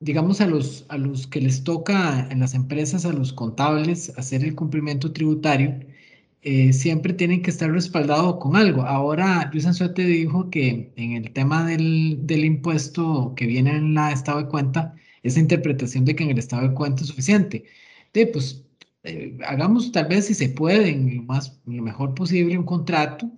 digamos, 0.00 0.40
a 0.40 0.46
los, 0.46 0.84
a 0.88 0.98
los 0.98 1.26
que 1.26 1.40
les 1.40 1.64
toca 1.64 2.28
en 2.30 2.40
las 2.40 2.54
empresas, 2.54 3.04
a 3.04 3.12
los 3.12 3.32
contables, 3.32 4.12
hacer 4.16 4.44
el 4.44 4.54
cumplimiento 4.54 5.12
tributario, 5.12 5.80
eh, 6.42 6.72
siempre 6.72 7.12
tienen 7.12 7.42
que 7.42 7.50
estar 7.50 7.70
respaldados 7.70 8.36
con 8.36 8.56
algo. 8.56 8.82
Ahora, 8.82 9.50
Luis 9.52 9.66
Anzuete 9.66 10.04
dijo 10.04 10.50
que 10.50 10.92
en 10.96 11.12
el 11.12 11.32
tema 11.32 11.66
del, 11.66 12.18
del 12.26 12.44
impuesto 12.44 13.34
que 13.36 13.46
viene 13.46 13.72
en 13.76 13.94
la 13.94 14.12
estado 14.12 14.38
de 14.42 14.48
cuenta, 14.48 14.94
esa 15.22 15.40
interpretación 15.40 16.04
de 16.04 16.14
que 16.14 16.24
en 16.24 16.30
el 16.30 16.38
estado 16.38 16.68
de 16.68 16.74
cuenta 16.74 17.02
es 17.02 17.08
suficiente. 17.08 17.64
De, 18.14 18.26
pues, 18.28 18.64
eh, 19.04 19.36
hagamos 19.46 19.92
tal 19.92 20.06
vez 20.08 20.26
si 20.26 20.34
se 20.34 20.48
puede, 20.50 20.90
en 20.90 21.16
lo, 21.16 21.22
más, 21.24 21.58
lo 21.66 21.82
mejor 21.82 22.14
posible, 22.14 22.58
un 22.58 22.64
contrato 22.64 23.30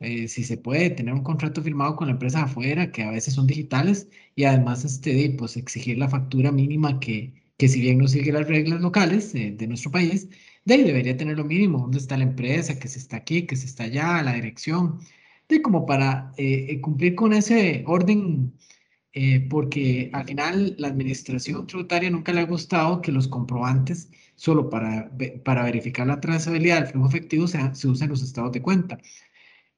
eh, 0.00 0.28
si 0.28 0.44
se 0.44 0.56
puede 0.56 0.90
tener 0.90 1.14
un 1.14 1.22
contrato 1.22 1.62
firmado 1.62 1.94
con 1.96 2.08
la 2.08 2.12
empresa 2.14 2.42
afuera, 2.44 2.90
que 2.90 3.02
a 3.02 3.10
veces 3.10 3.34
son 3.34 3.46
digitales, 3.46 4.08
y 4.34 4.44
además 4.44 4.84
este, 4.84 5.30
pues, 5.38 5.56
exigir 5.56 5.98
la 5.98 6.08
factura 6.08 6.50
mínima 6.52 6.98
que, 7.00 7.34
que 7.58 7.68
si 7.68 7.80
bien 7.80 7.98
no 7.98 8.08
sigue 8.08 8.32
las 8.32 8.48
reglas 8.48 8.80
locales 8.80 9.34
eh, 9.34 9.52
de 9.56 9.66
nuestro 9.66 9.90
país, 9.90 10.28
de 10.64 10.74
ahí 10.74 10.84
debería 10.84 11.16
tener 11.16 11.36
lo 11.36 11.44
mínimo, 11.44 11.78
dónde 11.80 11.98
está 11.98 12.16
la 12.16 12.24
empresa, 12.24 12.78
que 12.78 12.88
se 12.88 12.98
está 12.98 13.16
aquí, 13.18 13.46
que 13.46 13.56
se 13.56 13.66
está 13.66 13.84
allá, 13.84 14.22
la 14.22 14.34
dirección, 14.34 14.98
de 15.48 15.62
como 15.62 15.84
para 15.86 16.32
eh, 16.36 16.80
cumplir 16.80 17.14
con 17.14 17.32
ese 17.32 17.84
orden, 17.86 18.54
porque 19.50 20.08
al 20.12 20.24
final 20.26 20.74
la 20.78 20.88
administración 20.88 21.66
tributaria 21.66 22.10
nunca 22.10 22.32
le 22.32 22.40
ha 22.40 22.44
gustado 22.46 23.02
que 23.02 23.12
los 23.12 23.26
comprobantes 23.28 24.08
solo 24.36 24.70
para, 24.70 25.10
para 25.44 25.64
verificar 25.64 26.06
la 26.06 26.20
trazabilidad 26.20 26.76
del 26.76 26.86
flujo 26.86 27.08
efectivo 27.08 27.46
se 27.46 27.88
usen 27.88 28.08
los 28.08 28.22
estados 28.22 28.52
de 28.52 28.62
cuenta. 28.62 28.98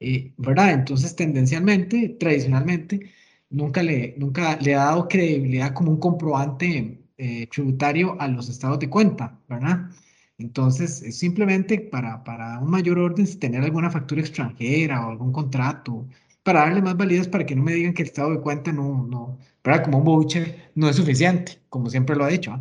Eh, 0.05 0.33
¿verdad? 0.37 0.73
Entonces, 0.73 1.15
tendencialmente, 1.15 2.17
tradicionalmente, 2.19 3.13
nunca 3.51 3.83
le, 3.85 4.15
nunca 4.19 4.57
le 4.61 4.75
ha 4.75 4.85
dado 4.87 5.07
credibilidad 5.09 5.73
como 5.75 5.93
un 5.93 6.01
comprobante 6.01 6.99
eh, 7.19 7.47
tributario 7.49 8.21
a 8.21 8.27
los 8.29 8.49
estados 8.49 8.81
de 8.81 8.91
cuenta, 8.91 9.39
¿verdad? 9.49 9.91
Entonces, 10.39 11.03
es 11.03 11.19
simplemente 11.19 11.79
para, 11.79 12.25
para 12.25 12.59
un 12.59 12.71
mayor 12.71 12.99
orden, 12.99 13.27
tener 13.39 13.63
alguna 13.63 13.91
factura 13.91 14.21
extranjera 14.23 15.07
o 15.07 15.11
algún 15.11 15.33
contrato, 15.33 16.09
para 16.43 16.61
darle 16.61 16.83
más 16.83 16.97
validez 16.97 17.29
para 17.29 17.47
que 17.47 17.55
no 17.55 17.63
me 17.63 17.75
digan 17.75 17.95
que 17.95 18.03
el 18.03 18.09
estado 18.09 18.33
de 18.33 18.41
cuenta 18.41 18.73
no, 18.73 19.07
no, 19.07 19.39
¿verdad? 19.63 19.85
Como 19.85 19.99
un 19.99 20.05
voucher 20.05 20.73
no 20.75 20.89
es 20.89 20.97
suficiente, 20.97 21.61
como 21.69 21.91
siempre 21.91 22.17
lo 22.17 22.25
ha 22.25 22.29
dicho. 22.29 22.53
¿ah? 22.53 22.61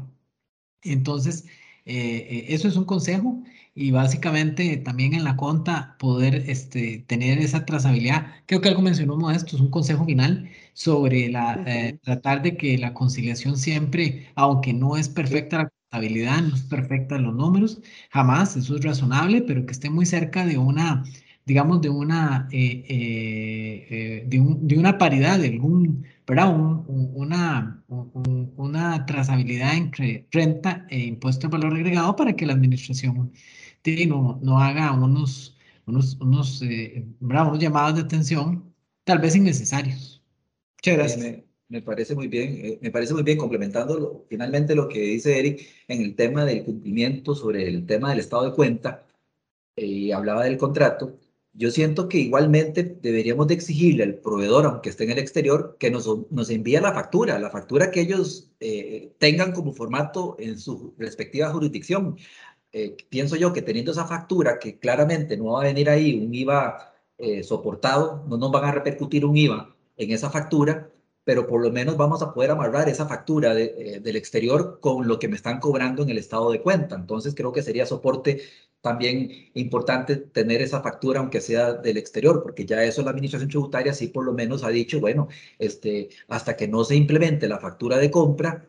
Entonces, 0.84 1.46
eh, 1.86 2.46
eso 2.50 2.68
es 2.68 2.78
un 2.78 2.86
consejo 2.86 3.44
y 3.74 3.92
básicamente 3.92 4.78
también 4.78 5.14
en 5.14 5.24
la 5.24 5.38
conta 5.38 5.96
poder 6.00 6.44
este, 6.48 7.06
tener 7.08 7.40
esa 7.40 7.66
trazabilidad. 7.66 8.28
Creo 8.46 8.62
que 8.62 8.70
algo 8.70 8.82
mencionó 8.82 9.16
Modesto, 9.18 9.56
es 9.56 9.62
un 9.62 9.72
consejo 9.72 10.06
final 10.06 10.50
sobre 10.74 11.30
la, 11.30 11.64
eh, 11.66 11.98
tratar 12.04 12.42
de 12.42 12.58
que 12.58 12.78
la 12.78 12.94
conciliación 12.94 13.58
siempre, 13.58 14.28
aunque 14.36 14.74
no 14.74 14.98
es 14.98 15.08
perfecta 15.10 15.58
la 15.58 15.72
contabilidad, 15.90 16.42
no 16.42 16.56
es 16.56 16.64
perfecta 16.64 17.18
los 17.18 17.34
números, 17.34 17.82
jamás, 18.10 18.56
eso 18.58 18.76
es 18.76 18.84
razonable, 18.84 19.42
pero 19.42 19.66
que 19.66 19.72
esté 19.72 19.90
muy 19.90 20.06
cerca 20.06 20.46
de 20.46 20.58
una, 20.58 21.04
digamos, 21.46 21.82
de 21.82 21.90
una, 21.90 22.48
eh, 22.52 22.84
eh, 22.90 24.26
de, 24.28 24.58
de, 24.62 24.78
una 24.78 24.98
paridad, 24.98 25.40
de 25.40 25.48
algún, 25.50 26.06
¿verdad? 26.28 26.54
una, 26.58 27.84
una 27.88 29.06
trazabilidad 29.06 29.76
entre 29.76 30.28
renta 30.32 30.86
e 30.90 31.00
impuesto 31.00 31.48
de 31.48 31.52
valor 31.58 31.74
agregado 31.76 32.16
para 32.16 32.34
que 32.36 32.46
la 32.46 32.54
administración 32.54 33.32
no, 34.08 34.40
no 34.42 34.60
haga 34.60 34.92
unos, 34.92 35.58
unos, 35.86 36.18
unos, 36.20 36.62
eh, 36.62 37.06
unos 37.20 37.60
llamados 37.60 37.96
de 37.96 38.02
atención 38.02 38.74
tal 39.04 39.20
vez 39.20 39.36
innecesarios. 39.36 40.24
Muchas 40.78 40.98
gracias. 40.98 41.44
me, 41.68 41.82
parece 41.82 42.16
muy 42.16 42.28
bien, 42.28 42.60
eh, 42.64 42.80
me 42.82 42.92
parece 42.92 43.14
muy 43.14 43.24
bien 43.24 43.38
complementando 43.38 44.26
finalmente 44.30 44.76
lo 44.76 44.88
que 44.88 45.00
dice 45.00 45.40
Eric 45.40 45.68
en 45.88 46.02
el 46.02 46.16
tema 46.16 46.46
del 46.46 46.64
cumplimiento 46.64 47.36
sobre 47.36 47.68
el 47.68 47.86
tema 47.86 48.10
del 48.10 48.20
estado 48.20 48.46
de 48.46 48.56
cuenta 48.56 49.06
eh, 49.76 49.86
y 49.86 50.12
hablaba 50.12 50.44
del 50.44 50.58
contrato. 50.58 51.18
Yo 51.54 51.70
siento 51.70 52.08
que 52.08 52.18
igualmente 52.18 52.84
deberíamos 53.02 53.48
de 53.48 53.56
exigirle 53.56 54.04
al 54.04 54.16
proveedor, 54.16 54.66
aunque 54.66 54.90
esté 54.90 55.04
en 55.04 55.12
el 55.12 55.18
exterior, 55.20 55.76
que 55.80 55.92
nos, 55.92 56.08
nos 56.32 56.50
envíe 56.50 56.80
la 56.80 56.94
factura, 56.94 57.38
la 57.40 57.50
factura 57.50 57.92
que 57.92 58.02
ellos 58.02 58.48
tengan 59.18 59.52
como 59.52 59.74
formato 59.74 60.38
en 60.40 60.58
su 60.58 60.94
respectiva 60.98 61.50
jurisdicción. 61.50 62.16
Eh, 62.74 62.96
pienso 63.10 63.36
yo 63.36 63.52
que 63.54 63.62
teniendo 63.62 63.92
esa 63.92 64.06
factura, 64.06 64.60
que 64.60 64.80
claramente 64.80 65.38
no 65.38 65.54
va 65.54 65.62
a 65.62 65.66
venir 65.66 65.90
ahí 65.90 66.20
un 66.26 66.34
IVA 66.34 66.94
eh, 67.18 67.44
soportado, 67.44 68.24
no 68.28 68.38
nos 68.38 68.52
van 68.52 68.66
a 68.66 68.72
repercutir 68.72 69.26
un 69.26 69.36
IVA 69.38 69.76
en 69.98 70.12
esa 70.12 70.30
factura, 70.30 70.90
pero 71.24 71.48
por 71.48 71.62
lo 71.62 71.72
menos 71.72 71.98
vamos 71.98 72.22
a 72.22 72.34
poder 72.34 72.52
amarrar 72.52 72.90
esa 72.90 73.08
factura 73.08 73.54
eh, 73.60 74.00
del 74.02 74.16
exterior 74.16 74.80
con 74.80 75.08
lo 75.08 75.20
que 75.20 75.28
me 75.28 75.36
están 75.36 75.60
cobrando 75.60 76.04
en 76.04 76.10
el 76.10 76.18
estado 76.18 76.52
de 76.52 76.62
cuenta. 76.62 76.96
Entonces 76.96 77.36
creo 77.36 77.52
que 77.52 77.62
sería 77.62 77.86
soporte 77.86 78.42
también 78.82 79.30
importante 79.54 80.16
tener 80.18 80.62
esa 80.62 80.82
factura, 80.82 81.20
aunque 81.20 81.42
sea 81.42 81.74
del 81.74 81.98
exterior, 81.98 82.42
porque 82.42 82.66
ya 82.66 82.84
eso 82.84 83.04
la 83.04 83.12
administración 83.12 83.50
tributaria 83.50 83.94
sí 83.94 84.08
por 84.08 84.26
lo 84.26 84.34
menos 84.34 84.64
ha 84.64 84.70
dicho, 84.70 85.00
bueno, 85.00 85.28
este, 85.60 86.10
hasta 86.28 86.58
que 86.58 86.68
no 86.68 86.84
se 86.84 86.96
implemente 86.96 87.48
la 87.48 87.60
factura 87.60 87.98
de 87.98 88.10
compra, 88.12 88.66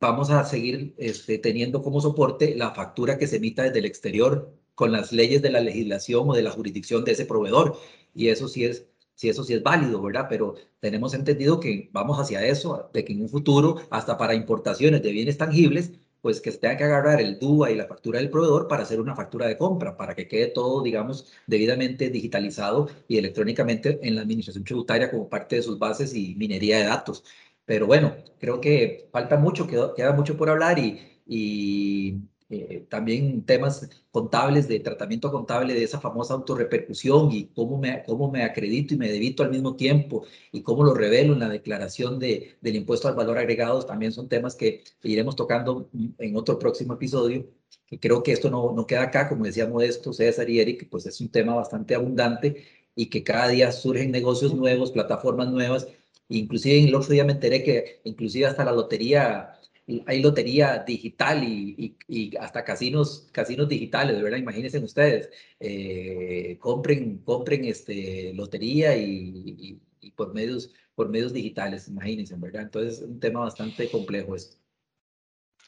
vamos 0.00 0.30
a 0.30 0.44
seguir 0.44 0.94
este, 0.98 1.38
teniendo 1.38 1.82
como 1.82 2.00
soporte 2.00 2.54
la 2.56 2.72
factura 2.74 3.18
que 3.18 3.26
se 3.26 3.36
emita 3.36 3.62
desde 3.64 3.80
el 3.80 3.86
exterior 3.86 4.52
con 4.74 4.92
las 4.92 5.12
leyes 5.12 5.42
de 5.42 5.50
la 5.50 5.60
legislación 5.60 6.28
o 6.30 6.34
de 6.34 6.42
la 6.42 6.50
jurisdicción 6.52 7.04
de 7.04 7.12
ese 7.12 7.26
proveedor. 7.26 7.76
Y 8.14 8.28
eso 8.28 8.48
sí 8.48 8.64
es, 8.64 8.86
sí, 9.14 9.28
eso 9.28 9.44
sí 9.44 9.54
es 9.54 9.62
válido, 9.62 10.00
¿verdad? 10.02 10.26
Pero 10.28 10.54
tenemos 10.80 11.14
entendido 11.14 11.60
que 11.60 11.88
vamos 11.92 12.18
hacia 12.20 12.46
eso, 12.46 12.90
de 12.92 13.04
que 13.04 13.12
en 13.12 13.22
un 13.22 13.28
futuro, 13.28 13.76
hasta 13.90 14.16
para 14.16 14.34
importaciones 14.34 15.02
de 15.02 15.12
bienes 15.12 15.38
tangibles, 15.38 15.92
pues 16.20 16.40
que 16.40 16.50
se 16.52 16.58
tenga 16.58 16.76
que 16.76 16.84
agarrar 16.84 17.20
el 17.20 17.38
DUA 17.38 17.70
y 17.70 17.76
la 17.76 17.86
factura 17.86 18.18
del 18.18 18.30
proveedor 18.30 18.68
para 18.68 18.82
hacer 18.82 19.00
una 19.00 19.14
factura 19.14 19.46
de 19.46 19.56
compra, 19.56 19.96
para 19.96 20.14
que 20.14 20.26
quede 20.28 20.48
todo, 20.48 20.82
digamos, 20.82 21.26
debidamente 21.46 22.10
digitalizado 22.10 22.88
y 23.06 23.18
electrónicamente 23.18 23.98
en 24.02 24.16
la 24.16 24.22
administración 24.22 24.64
tributaria 24.64 25.10
como 25.10 25.28
parte 25.28 25.56
de 25.56 25.62
sus 25.62 25.78
bases 25.78 26.14
y 26.14 26.34
minería 26.34 26.78
de 26.78 26.84
datos. 26.84 27.24
Pero 27.68 27.86
bueno, 27.86 28.16
creo 28.40 28.62
que 28.62 29.10
falta 29.12 29.36
mucho, 29.36 29.66
queda, 29.66 29.94
queda 29.94 30.12
mucho 30.14 30.38
por 30.38 30.48
hablar 30.48 30.78
y, 30.78 31.20
y 31.26 32.16
eh, 32.48 32.86
también 32.88 33.44
temas 33.44 33.86
contables, 34.10 34.68
de 34.68 34.80
tratamiento 34.80 35.30
contable 35.30 35.74
de 35.74 35.84
esa 35.84 36.00
famosa 36.00 36.32
autorrepercusión 36.32 37.30
y 37.30 37.48
cómo 37.48 37.76
me, 37.76 38.02
cómo 38.04 38.30
me 38.30 38.42
acredito 38.42 38.94
y 38.94 38.96
me 38.96 39.12
debito 39.12 39.42
al 39.42 39.50
mismo 39.50 39.76
tiempo 39.76 40.24
y 40.50 40.62
cómo 40.62 40.82
lo 40.82 40.94
revelo 40.94 41.34
en 41.34 41.40
la 41.40 41.50
declaración 41.50 42.18
de, 42.18 42.56
del 42.62 42.76
impuesto 42.76 43.06
al 43.06 43.14
valor 43.16 43.36
agregado, 43.36 43.84
también 43.84 44.12
son 44.12 44.30
temas 44.30 44.54
que 44.56 44.82
iremos 45.02 45.36
tocando 45.36 45.90
en 46.18 46.36
otro 46.36 46.58
próximo 46.58 46.94
episodio. 46.94 47.50
Que 47.86 48.00
creo 48.00 48.22
que 48.22 48.32
esto 48.32 48.48
no, 48.50 48.72
no 48.72 48.86
queda 48.86 49.02
acá, 49.02 49.28
como 49.28 49.44
decía 49.44 49.66
Modesto, 49.66 50.14
César 50.14 50.48
y 50.48 50.60
Eric, 50.60 50.88
pues 50.90 51.04
es 51.04 51.20
un 51.20 51.28
tema 51.28 51.54
bastante 51.54 51.94
abundante 51.94 52.64
y 52.94 53.10
que 53.10 53.22
cada 53.22 53.48
día 53.48 53.72
surgen 53.72 54.10
negocios 54.10 54.54
nuevos, 54.54 54.90
plataformas 54.90 55.48
nuevas 55.50 55.86
Inclusive 56.28 56.84
el 56.84 56.94
otro 56.94 57.10
día 57.10 57.24
me 57.24 57.32
enteré 57.32 57.62
que 57.62 58.00
inclusive 58.04 58.46
hasta 58.46 58.64
la 58.64 58.72
lotería, 58.72 59.58
hay 60.06 60.20
lotería 60.20 60.84
digital 60.86 61.42
y, 61.42 61.96
y, 62.06 62.36
hasta 62.36 62.64
casinos, 62.64 63.28
casinos 63.32 63.68
digitales, 63.68 64.20
¿verdad? 64.20 64.38
Imagínense 64.38 64.78
ustedes, 64.78 65.30
eh, 65.58 66.58
compren, 66.60 67.18
compren 67.18 67.64
este, 67.64 68.32
lotería 68.34 68.96
y, 68.96 69.80
por, 70.14 70.34
medios, 70.34 70.70
por 70.94 71.08
medios 71.08 71.32
digitales, 71.32 71.88
imagínense, 71.88 72.34
¿verdad? 72.36 72.62
Entonces 72.62 72.98
es 72.98 73.04
un 73.04 73.20
tema 73.20 73.40
bastante 73.40 73.90
complejo 73.90 74.36
esto. 74.36 74.56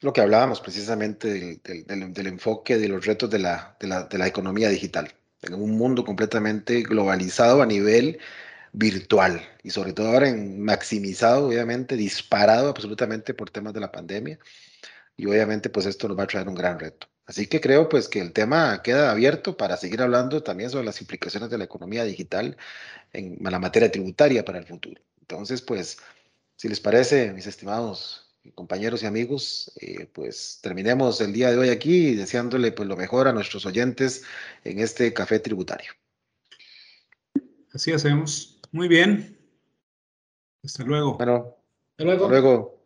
Lo 0.02 0.12
que 0.12 0.20
hablábamos 0.20 0.60
precisamente 0.60 1.28
del, 1.28 1.86
del, 1.86 2.12
del, 2.12 2.26
enfoque 2.26 2.78
de 2.78 2.88
los 2.88 3.04
retos 3.04 3.30
de 3.30 3.38
la, 3.38 3.76
de 3.80 3.86
la, 3.86 4.04
de 4.04 4.18
la 4.18 4.26
economía 4.26 4.68
digital. 4.68 5.12
En 5.42 5.54
un 5.54 5.72
mundo 5.76 6.04
completamente 6.04 6.82
globalizado 6.82 7.62
a 7.62 7.66
nivel 7.66 8.18
virtual 8.72 9.42
y 9.62 9.70
sobre 9.70 9.92
todo 9.92 10.08
ahora 10.08 10.28
en 10.28 10.60
maximizado, 10.60 11.48
obviamente, 11.48 11.96
disparado 11.96 12.68
absolutamente 12.68 13.34
por 13.34 13.50
temas 13.50 13.74
de 13.74 13.80
la 13.80 13.92
pandemia 13.92 14.38
y 15.16 15.26
obviamente 15.26 15.70
pues 15.70 15.86
esto 15.86 16.08
nos 16.08 16.18
va 16.18 16.24
a 16.24 16.26
traer 16.26 16.48
un 16.48 16.54
gran 16.54 16.78
reto. 16.78 17.08
Así 17.26 17.46
que 17.46 17.60
creo 17.60 17.88
pues 17.88 18.08
que 18.08 18.20
el 18.20 18.32
tema 18.32 18.82
queda 18.82 19.10
abierto 19.10 19.56
para 19.56 19.76
seguir 19.76 20.02
hablando 20.02 20.42
también 20.42 20.70
sobre 20.70 20.86
las 20.86 21.00
implicaciones 21.00 21.50
de 21.50 21.58
la 21.58 21.64
economía 21.64 22.04
digital 22.04 22.56
en 23.12 23.38
la 23.40 23.58
materia 23.58 23.90
tributaria 23.90 24.44
para 24.44 24.58
el 24.58 24.66
futuro. 24.66 25.00
Entonces 25.20 25.62
pues, 25.62 25.98
si 26.56 26.68
les 26.68 26.80
parece, 26.80 27.32
mis 27.32 27.46
estimados 27.46 28.26
compañeros 28.54 29.02
y 29.02 29.06
amigos, 29.06 29.70
eh, 29.80 30.08
pues 30.12 30.60
terminemos 30.62 31.20
el 31.20 31.32
día 31.32 31.50
de 31.50 31.58
hoy 31.58 31.68
aquí 31.68 32.14
deseándole 32.14 32.72
pues 32.72 32.88
lo 32.88 32.96
mejor 32.96 33.28
a 33.28 33.32
nuestros 33.32 33.66
oyentes 33.66 34.22
en 34.64 34.78
este 34.80 35.12
café 35.12 35.38
tributario. 35.38 35.92
Así 37.72 37.92
hacemos. 37.92 38.59
Muy 38.72 38.88
bien. 38.88 39.36
Hasta 40.62 40.84
luego. 40.84 41.16
Bueno, 41.16 41.56
Hasta 41.92 42.04
luego. 42.04 42.24
hasta 42.26 42.40
luego. 42.40 42.80